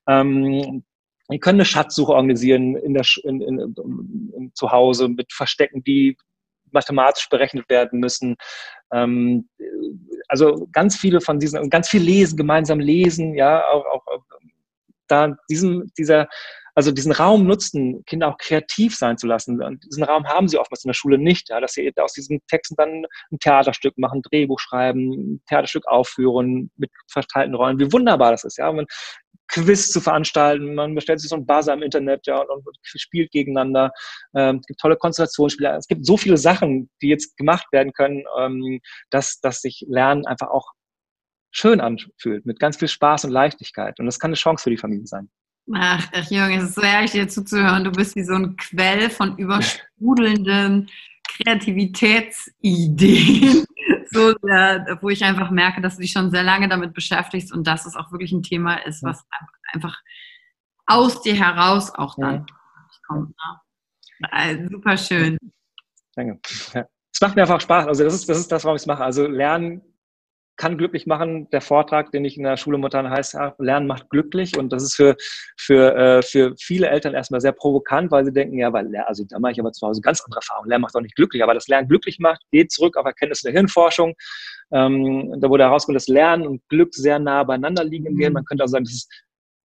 [0.08, 0.84] Ähm,
[1.30, 6.16] die können eine Schatzsuche organisieren in der, in, in, in, zu Hause mit Verstecken, die
[6.70, 8.36] mathematisch berechnet werden müssen.
[8.92, 9.48] Ähm,
[10.28, 14.04] also ganz viele von diesen, ganz viel lesen, gemeinsam lesen, ja, auch, auch
[15.08, 16.28] da diesen, dieser,
[16.74, 19.62] also diesen Raum nutzen, Kinder auch kreativ sein zu lassen.
[19.62, 22.40] Und diesen Raum haben sie oftmals in der Schule nicht, ja, dass sie aus diesen
[22.48, 27.78] Texten dann ein Theaterstück machen, ein Drehbuch schreiben, ein Theaterstück aufführen mit verteilten Rollen.
[27.78, 28.72] Wie wunderbar das ist, ja.
[28.72, 28.86] Man
[29.48, 30.74] Quiz zu veranstalten.
[30.74, 33.92] Man bestellt sich so ein Buzzer im Internet ja, und, und spielt gegeneinander.
[34.34, 35.76] Ähm, es gibt tolle Konzentrationsspiele.
[35.76, 38.80] Es gibt so viele Sachen, die jetzt gemacht werden können, ähm,
[39.10, 40.72] dass, dass sich Lernen einfach auch
[41.54, 43.98] schön anfühlt, mit ganz viel Spaß und Leichtigkeit.
[44.00, 45.30] Und das kann eine Chance für die Familie sein.
[45.72, 47.84] Ach, ach Jürgen, es ist so ehrlich, dir zuzuhören.
[47.84, 50.90] Du bist wie so ein Quell von übersprudelnden
[51.26, 53.64] Kreativitätsideen
[54.10, 57.66] so, äh, wo ich einfach merke, dass du dich schon sehr lange damit beschäftigst und
[57.66, 59.24] dass es auch wirklich ein Thema ist, was
[59.72, 59.96] einfach
[60.86, 62.44] aus dir heraus auch dann ja.
[63.06, 63.30] kommt.
[63.30, 64.28] Ne?
[64.30, 65.38] Also, super schön.
[66.14, 66.38] Danke.
[67.12, 67.86] Es macht mir einfach Spaß.
[67.86, 69.02] Also das ist, das ist das, warum ich es mache.
[69.02, 69.82] Also Lernen
[70.56, 71.48] kann glücklich machen.
[71.50, 74.56] Der Vortrag, den ich in der Schule momentan heißt, Lernen macht glücklich.
[74.56, 75.16] Und das ist für,
[75.56, 79.38] für, äh, für viele Eltern erstmal sehr provokant, weil sie denken, ja, weil, also da
[79.38, 80.68] mache ich aber zu Hause ganz andere Erfahrungen.
[80.68, 81.42] Lernen macht auch nicht glücklich.
[81.42, 84.14] Aber das Lernen glücklich macht, geht zurück auf Erkenntnisse der Hirnforschung.
[84.72, 88.32] Ähm, da wurde herausgefunden, dass Lernen und Glück sehr nah beieinander liegen im Gehirn.
[88.32, 89.24] Man könnte auch sagen, das ist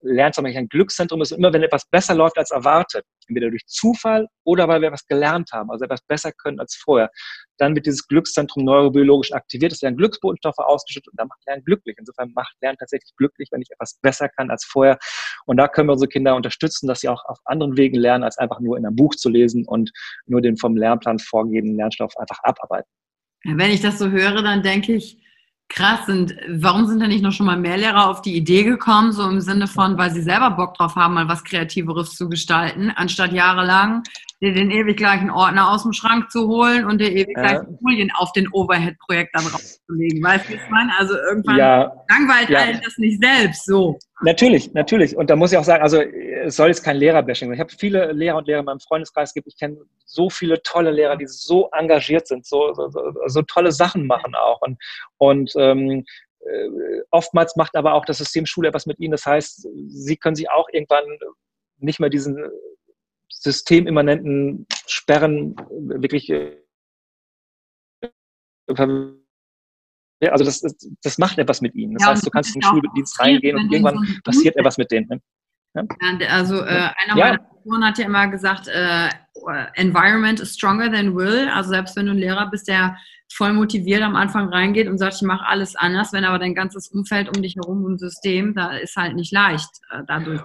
[0.01, 1.31] Lernzentrum ein Glückszentrum ist.
[1.31, 5.51] Immer wenn etwas besser läuft als erwartet, entweder durch Zufall oder weil wir etwas gelernt
[5.53, 7.09] haben, also etwas besser können als vorher,
[7.57, 11.95] dann wird dieses Glückszentrum neurobiologisch aktiviert, es werden Glücksbotenstoffe ausgeschüttet und dann macht Lernen glücklich.
[11.99, 14.97] Insofern macht Lernen tatsächlich glücklich, wenn ich etwas besser kann als vorher.
[15.45, 18.37] Und da können wir unsere Kinder unterstützen, dass sie auch auf anderen Wegen lernen, als
[18.37, 19.91] einfach nur in einem Buch zu lesen und
[20.25, 22.89] nur den vom Lernplan vorgegebenen Lernstoff einfach abarbeiten.
[23.43, 25.20] Wenn ich das so höre, dann denke ich,
[25.71, 26.35] krass sind.
[26.47, 29.41] Warum sind da nicht noch schon mal mehr Lehrer auf die Idee gekommen, so im
[29.41, 34.03] Sinne von, weil sie selber Bock drauf haben, mal was Kreativeres zu gestalten, anstatt jahrelang
[34.41, 38.11] dir den ewig gleichen Ordner aus dem Schrank zu holen und dir ewig gleichen Folien
[38.15, 40.23] auf den Overhead-Projekt dann draufzulegen.
[40.23, 40.91] Weißt du, ich meine?
[40.97, 42.59] Also irgendwann ja, langweilt ja.
[42.59, 43.99] einen das nicht selbst so.
[44.21, 45.15] Natürlich, natürlich.
[45.15, 47.53] Und da muss ich auch sagen, also es soll jetzt kein Lehrerbashing sein.
[47.53, 49.47] Ich habe viele Lehrer und Lehrer in meinem Freundeskreis gibt.
[49.47, 53.71] Ich kenne so viele tolle Lehrer, die so engagiert sind, so, so, so, so tolle
[53.71, 54.61] Sachen machen auch.
[54.61, 54.79] Und,
[55.17, 56.03] und ähm,
[56.39, 59.11] äh, oftmals macht aber auch das System Schule etwas mit ihnen.
[59.11, 61.03] Das heißt, sie können sich auch irgendwann
[61.77, 62.43] nicht mehr diesen
[63.31, 66.57] systemimmanenten Sperren wirklich äh,
[70.29, 70.61] also das,
[71.03, 71.95] das macht etwas mit ihnen.
[71.95, 74.91] Das ja, heißt, du kannst in den Schuldienst reingehen und irgendwann so passiert etwas mit
[74.91, 75.21] denen.
[75.73, 75.83] Ja?
[76.29, 77.15] also äh, einer ja.
[77.15, 79.09] meiner Professoren hat ja immer gesagt, äh,
[79.75, 81.49] Environment is stronger than will.
[81.49, 82.97] Also selbst wenn du ein Lehrer bist, der
[83.33, 86.89] voll motiviert am Anfang reingeht und sagt, ich mache alles anders, wenn aber dein ganzes
[86.89, 90.41] Umfeld um dich herum und System, da ist halt nicht leicht äh, dadurch.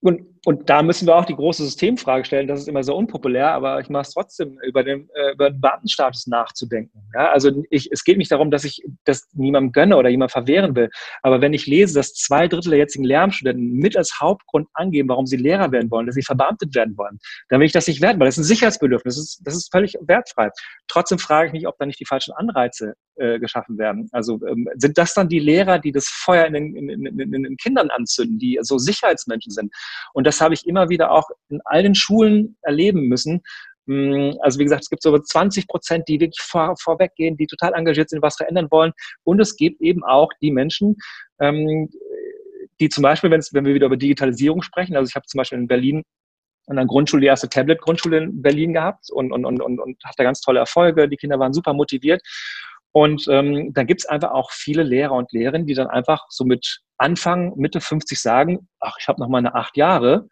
[0.00, 3.52] Und, und da müssen wir auch die große Systemfrage stellen, das ist immer so unpopulär,
[3.52, 7.02] aber ich mache es trotzdem, über den, äh, über den Beamtenstatus nachzudenken.
[7.14, 7.30] Ja?
[7.30, 10.90] Also ich, es geht nicht darum, dass ich das niemandem gönne oder jemand verwehren will.
[11.22, 15.26] Aber wenn ich lese, dass zwei Drittel der jetzigen Lehramtsstudenten mit als Hauptgrund angeben, warum
[15.26, 17.18] sie Lehrer werden wollen, dass sie verbeamtet werden wollen,
[17.48, 19.72] dann will ich das nicht werden, weil das ist ein Sicherheitsbedürfnis, das ist, das ist
[19.72, 20.50] völlig wertfrei.
[20.88, 24.08] Trotzdem frage ich mich, ob da nicht die falschen Anreize äh, geschaffen werden.
[24.12, 27.42] Also ähm, sind das dann die Lehrer, die das Feuer in den, in, in, in
[27.44, 29.72] den Kindern anzünden, die so Sicherheitsmenschen sind?
[30.12, 33.42] Und das habe ich immer wieder auch in all den Schulen erleben müssen.
[33.86, 37.74] Hm, also wie gesagt, es gibt so 20 Prozent, die wirklich vor, vorweggehen, die total
[37.74, 38.92] engagiert sind, was verändern wollen.
[39.24, 40.96] Und es gibt eben auch die Menschen,
[41.40, 41.90] ähm,
[42.80, 45.68] die zum Beispiel, wenn wir wieder über Digitalisierung sprechen, also ich habe zum Beispiel in
[45.68, 46.02] Berlin
[46.66, 50.22] an der Grundschule die erste Tablet-Grundschule in Berlin gehabt und, und, und, und, und hatte
[50.22, 51.08] ganz tolle Erfolge.
[51.08, 52.22] Die Kinder waren super motiviert.
[52.92, 56.44] Und ähm, dann gibt es einfach auch viele Lehrer und Lehrerinnen, die dann einfach so
[56.44, 60.28] mit Anfang, Mitte 50 sagen, ach, ich habe noch meine acht Jahre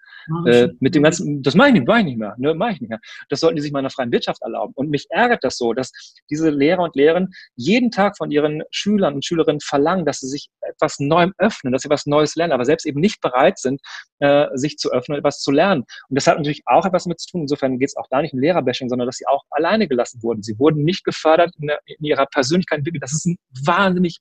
[0.47, 2.81] äh, mit dem ganzen, das mache ich nicht, mache ich nicht mehr, ne, mache ich
[2.81, 3.01] nicht mehr.
[3.29, 4.73] Das sollten die sich mal in der freien Wirtschaft erlauben.
[4.77, 5.93] Und mich ärgert das so, dass
[6.31, 10.49] diese Lehrer und Lehrerinnen jeden Tag von ihren Schülern und Schülerinnen verlangen, dass sie sich
[10.61, 13.81] etwas Neuem öffnen, dass sie etwas Neues lernen, aber selbst eben nicht bereit sind,
[14.21, 15.83] äh, sich zu öffnen, etwas zu lernen.
[16.09, 17.43] Und das hat natürlich auch etwas mit zu tun.
[17.43, 20.43] Insofern geht es auch da nicht um Lehrerbashing, sondern dass sie auch alleine gelassen wurden.
[20.43, 22.83] Sie wurden nicht gefördert in, der, in ihrer Persönlichkeit.
[23.01, 24.21] Das ist ein wahnsinnig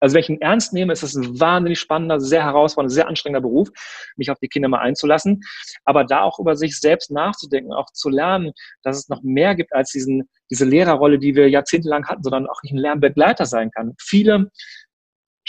[0.00, 3.42] also wenn ich ihn ernst nehme, ist es ein wahnsinnig spannender, sehr herausfordernder, sehr anstrengender
[3.42, 3.68] Beruf,
[4.16, 5.42] mich auf die Kinder mal einzulassen.
[5.84, 9.74] Aber da auch über sich selbst nachzudenken, auch zu lernen, dass es noch mehr gibt
[9.74, 13.94] als diesen, diese Lehrerrolle, die wir jahrzehntelang hatten, sondern auch nicht ein Lernbegleiter sein kann.
[14.00, 14.50] Viele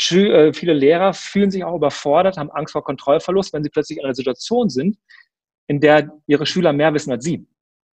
[0.09, 4.05] äh, viele Lehrer fühlen sich auch überfordert, haben Angst vor Kontrollverlust, wenn sie plötzlich in
[4.05, 4.97] einer Situation sind,
[5.67, 7.45] in der ihre Schüler mehr wissen als sie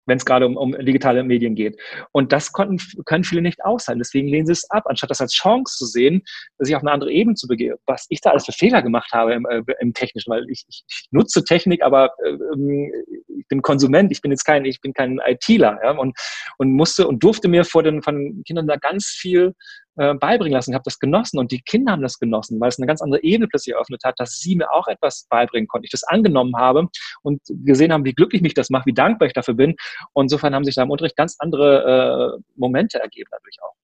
[0.06, 1.80] wenn es gerade um, um digitale Medien geht.
[2.12, 4.00] Und das konnten, können viele nicht aushalten.
[4.00, 6.24] Deswegen lehnen sie es ab, anstatt das als Chance zu sehen,
[6.60, 7.78] sich auf eine andere Ebene zu begeben.
[7.86, 10.84] Was ich da alles für Fehler gemacht habe im, äh, im Technischen, weil ich, ich,
[10.88, 12.38] ich, nutze Technik, aber äh,
[13.38, 16.18] ich bin Konsument, ich bin jetzt kein, ich bin kein ITler ja, und,
[16.58, 19.54] und musste und durfte mir vor den von Kindern da ganz viel
[19.98, 20.72] äh, beibringen lassen.
[20.72, 23.24] Ich habe das genossen und die Kinder haben das genossen, weil es eine ganz andere
[23.24, 25.86] Ebene plötzlich eröffnet hat, dass sie mir auch etwas beibringen konnten.
[25.86, 26.88] Ich das angenommen habe
[27.24, 29.76] und gesehen haben, wie glücklich mich das macht, wie dankbar ich dafür bin.
[30.14, 33.76] Und insofern haben sich da im Unterricht ganz andere äh, Momente ergeben dadurch auch.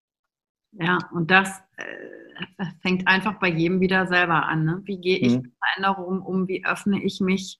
[0.80, 4.66] Ja, und das äh, fängt einfach bei jedem wieder selber an.
[4.66, 4.82] Ne?
[4.86, 5.41] Wie gehe ich mhm.
[5.41, 6.47] mit Veränderungen um?
[6.47, 7.60] Wie öffne ich mich?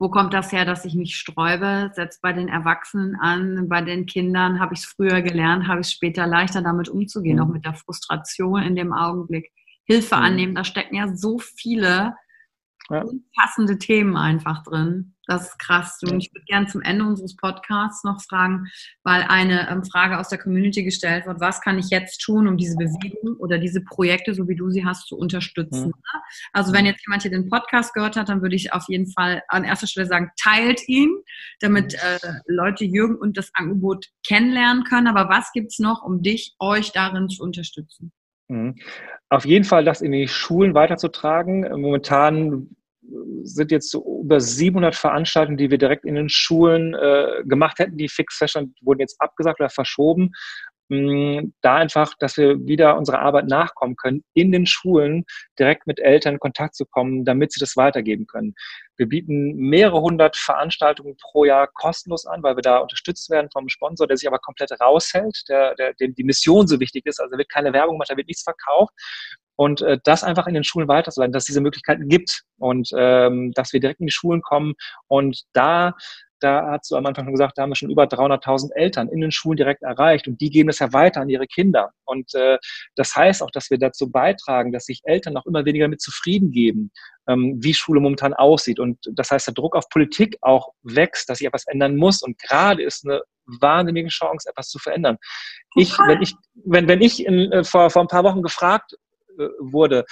[0.00, 1.90] Wo kommt das her, dass ich mich sträube?
[1.92, 5.88] Setzt bei den Erwachsenen an, bei den Kindern habe ich es früher gelernt, habe ich
[5.88, 7.42] es später leichter damit umzugehen, mhm.
[7.42, 9.52] auch mit der Frustration in dem Augenblick.
[9.84, 10.22] Hilfe mhm.
[10.22, 12.14] annehmen, da stecken ja so viele
[12.90, 13.04] ja.
[13.36, 15.14] passende Themen einfach drin.
[15.26, 16.00] Das ist krass.
[16.02, 18.66] Und ich würde gerne zum Ende unseres Podcasts noch fragen,
[19.04, 22.56] weil eine ähm, Frage aus der Community gestellt wird, was kann ich jetzt tun, um
[22.56, 25.88] diese Bewegung oder diese Projekte, so wie du sie hast, zu unterstützen?
[25.88, 26.20] Mhm.
[26.52, 29.42] Also wenn jetzt jemand hier den Podcast gehört hat, dann würde ich auf jeden Fall
[29.46, 31.14] an erster Stelle sagen, teilt ihn,
[31.60, 35.06] damit äh, Leute Jürgen und das Angebot kennenlernen können.
[35.06, 38.10] Aber was gibt es noch, um dich, euch darin zu unterstützen?
[38.48, 38.74] Mhm.
[39.28, 41.60] Auf jeden Fall das in die Schulen weiterzutragen.
[41.80, 42.68] Momentan
[43.42, 47.96] sind jetzt über 700 Veranstaltungen, die wir direkt in den Schulen äh, gemacht hätten.
[47.96, 50.32] Die Fix Session wurden jetzt abgesagt oder verschoben.
[50.90, 55.24] mh, da einfach, dass wir wieder unserer Arbeit nachkommen können, in den Schulen
[55.58, 58.54] direkt mit Eltern in Kontakt zu kommen, damit sie das weitergeben können.
[58.96, 63.68] Wir bieten mehrere hundert Veranstaltungen pro Jahr kostenlos an, weil wir da unterstützt werden vom
[63.68, 67.20] Sponsor, der sich aber komplett raushält, der, der, dem die Mission so wichtig ist.
[67.20, 68.92] Also wird keine Werbung gemacht, da wird nichts verkauft.
[69.60, 73.52] Und äh, das einfach in den Schulen weiterzuleiten, dass es diese Möglichkeiten gibt und ähm,
[73.52, 74.72] dass wir direkt in die Schulen kommen
[75.06, 75.92] und da
[76.42, 79.20] da hast du am Anfang schon gesagt, da haben wir schon über 300.000 Eltern in
[79.20, 81.90] den Schulen direkt erreicht und die geben es ja weiter an ihre Kinder.
[82.06, 82.56] Und äh,
[82.94, 86.52] das heißt auch, dass wir dazu beitragen, dass sich Eltern noch immer weniger mit zufrieden
[86.52, 86.90] geben,
[87.28, 88.80] ähm, wie Schule momentan aussieht.
[88.80, 92.22] Und das heißt, der Druck auf Politik auch wächst, dass sich etwas ändern muss.
[92.22, 95.18] Und gerade ist eine wahnsinnige Chance, etwas zu verändern.
[95.76, 96.34] Ich, wenn ich,
[96.64, 98.96] wenn, wenn ich in, äh, vor, vor ein paar Wochen gefragt
[99.60, 100.04] wurde,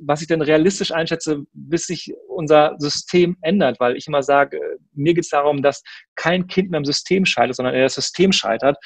[0.00, 4.60] was ich denn realistisch einschätze, bis sich unser System ändert, weil ich immer sage,
[4.92, 5.82] mir geht es darum, dass
[6.16, 8.76] kein Kind mehr im System scheitert, sondern eher das System scheitert,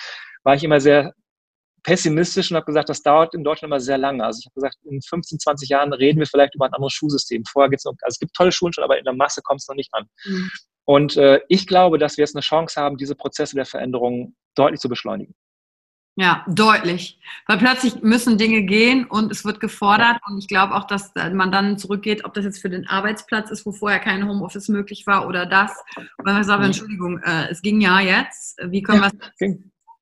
[0.45, 1.15] war ich immer sehr
[1.83, 4.25] pessimistisch und habe gesagt, das dauert in Deutschland immer sehr lange.
[4.25, 7.45] Also ich habe gesagt, in 15, 20 Jahren reden wir vielleicht über ein anderes Schulsystem.
[7.51, 9.61] Vorher geht es noch, also es gibt tolle Schulen schon, aber in der Masse kommt
[9.61, 10.07] es noch nicht an.
[10.25, 10.51] Mhm.
[10.85, 14.81] Und äh, ich glaube, dass wir jetzt eine Chance haben, diese Prozesse der Veränderung deutlich
[14.81, 15.35] zu beschleunigen.
[16.21, 17.17] Ja, deutlich.
[17.47, 20.19] Weil plötzlich müssen Dinge gehen und es wird gefordert.
[20.29, 23.65] Und ich glaube auch, dass man dann zurückgeht, ob das jetzt für den Arbeitsplatz ist,
[23.65, 25.71] wo vorher kein Homeoffice möglich war oder das.
[25.97, 26.67] Und man sagt, mhm.
[26.67, 28.59] Entschuldigung, äh, es ging ja jetzt.
[28.65, 29.59] Wie können ja, wir es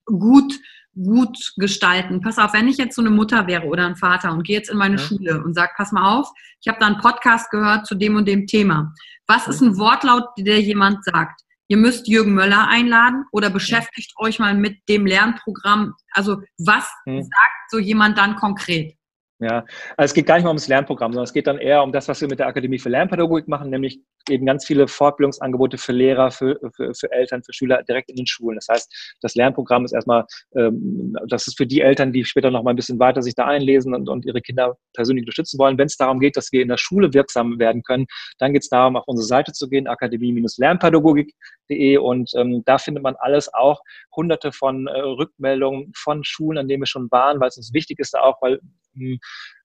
[0.07, 0.55] gut,
[0.95, 2.23] gut gestalten?
[2.23, 4.71] Pass auf, wenn ich jetzt so eine Mutter wäre oder ein Vater und gehe jetzt
[4.71, 5.03] in meine ja.
[5.03, 8.27] Schule und sage, pass mal auf, ich habe da einen Podcast gehört zu dem und
[8.27, 8.95] dem Thema.
[9.27, 11.43] Was ist ein Wortlaut, der jemand sagt?
[11.69, 15.95] Ihr müsst Jürgen Möller einladen oder beschäftigt euch mal mit dem Lernprogramm.
[16.13, 17.23] Also was hm.
[17.23, 18.97] sagt so jemand dann konkret?
[19.39, 19.67] Ja,
[19.99, 22.09] also es geht gar nicht mal ums Lernprogramm, sondern es geht dann eher um das,
[22.09, 26.31] was wir mit der Akademie für Lernpädagogik machen, nämlich eben ganz viele Fortbildungsangebote für Lehrer,
[26.31, 28.57] für, für, für Eltern, für Schüler direkt in den Schulen.
[28.57, 30.25] Das heißt, das Lernprogramm ist erstmal,
[30.57, 33.45] ähm, das ist für die Eltern, die später noch mal ein bisschen weiter sich da
[33.45, 35.77] einlesen und, und ihre Kinder persönlich unterstützen wollen.
[35.77, 38.07] Wenn es darum geht, dass wir in der Schule wirksam werden können,
[38.39, 43.17] dann geht es darum, auf unsere Seite zu gehen, akademie-lernpädagogik.de und ähm, da findet man
[43.19, 43.83] alles auch,
[44.15, 47.99] hunderte von äh, Rückmeldungen von Schulen, an denen wir schon waren, weil es uns wichtig
[47.99, 48.61] ist da auch, weil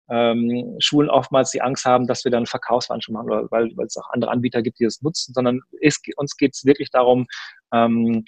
[0.09, 3.97] ähm, Schulen oftmals die Angst haben, dass wir dann Verkaufsveranstaltungen machen, oder weil, weil es
[3.97, 7.27] auch andere Anbieter gibt, die das nutzen, sondern es, uns geht es wirklich darum,
[7.73, 8.25] ähm,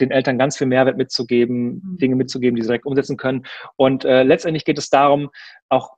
[0.00, 1.98] den Eltern ganz viel Mehrwert mitzugeben, mhm.
[1.98, 3.46] Dinge mitzugeben, die sie direkt umsetzen können.
[3.76, 5.30] Und äh, letztendlich geht es darum,
[5.68, 5.96] auch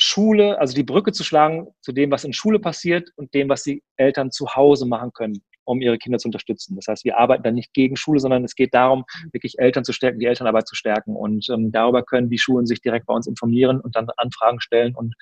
[0.00, 3.64] Schule, also die Brücke zu schlagen zu dem, was in Schule passiert und dem, was
[3.64, 6.76] die Eltern zu Hause machen können um ihre Kinder zu unterstützen.
[6.76, 9.92] Das heißt, wir arbeiten dann nicht gegen Schule, sondern es geht darum, wirklich Eltern zu
[9.92, 11.14] stärken, die Elternarbeit zu stärken.
[11.14, 14.94] Und ähm, darüber können die Schulen sich direkt bei uns informieren und dann Anfragen stellen
[14.94, 15.14] und,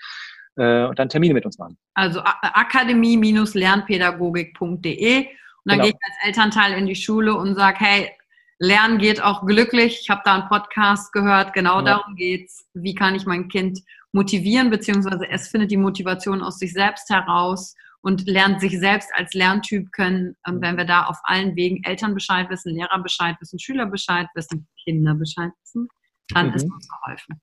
[0.56, 1.76] äh, und dann Termine mit uns machen.
[1.94, 5.26] Also akademie-lernpädagogik.de und
[5.64, 5.82] dann genau.
[5.82, 8.12] gehe ich als Elternteil in die Schule und sage, hey,
[8.58, 9.98] Lernen geht auch glücklich.
[10.00, 11.82] Ich habe da einen Podcast gehört, genau ja.
[11.82, 12.66] darum geht's.
[12.72, 13.80] Wie kann ich mein Kind
[14.12, 17.74] motivieren, beziehungsweise es findet die Motivation aus sich selbst heraus
[18.06, 22.14] und lernt sich selbst als Lerntyp können, ähm, wenn wir da auf allen Wegen Eltern
[22.14, 25.88] Bescheid wissen, Lehrer Bescheid wissen, Schüler Bescheid wissen, Kinder Bescheid wissen,
[26.28, 26.54] dann mhm.
[26.54, 27.40] ist uns geholfen.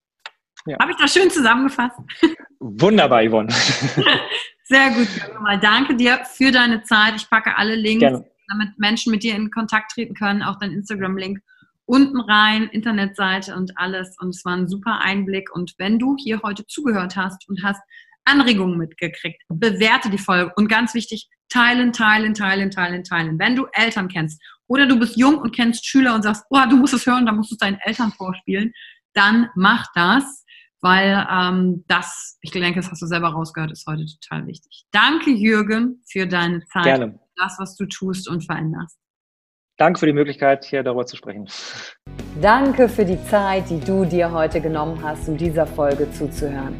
[0.65, 0.79] Ja.
[0.79, 1.99] Habe ich das schön zusammengefasst?
[2.59, 3.51] Wunderbar, Yvonne.
[4.63, 5.09] Sehr gut,
[5.41, 7.15] mal danke dir für deine Zeit.
[7.17, 8.25] Ich packe alle Links, Gerne.
[8.47, 11.41] damit Menschen mit dir in Kontakt treten können, auch dein Instagram-Link
[11.85, 14.15] unten rein, Internetseite und alles.
[14.21, 15.53] Und es war ein super Einblick.
[15.53, 17.81] Und wenn du hier heute zugehört hast und hast
[18.25, 19.41] Anregungen mitgekriegt.
[19.49, 23.39] Bewerte die Folge und ganz wichtig, teilen, teilen, teilen, teilen, teilen.
[23.39, 26.77] Wenn du Eltern kennst oder du bist jung und kennst Schüler und sagst, oh, du
[26.77, 28.73] musst es hören, dann musst du es deinen Eltern vorspielen,
[29.13, 30.45] dann mach das,
[30.81, 34.85] weil ähm, das, ich denke, das hast du selber rausgehört, ist heute total wichtig.
[34.91, 37.19] Danke, Jürgen, für deine Zeit, Gerne.
[37.37, 38.97] das, was du tust und veränderst.
[39.77, 41.47] Danke für die Möglichkeit, hier darüber zu sprechen.
[42.41, 46.79] Danke für die Zeit, die du dir heute genommen hast, um dieser Folge zuzuhören.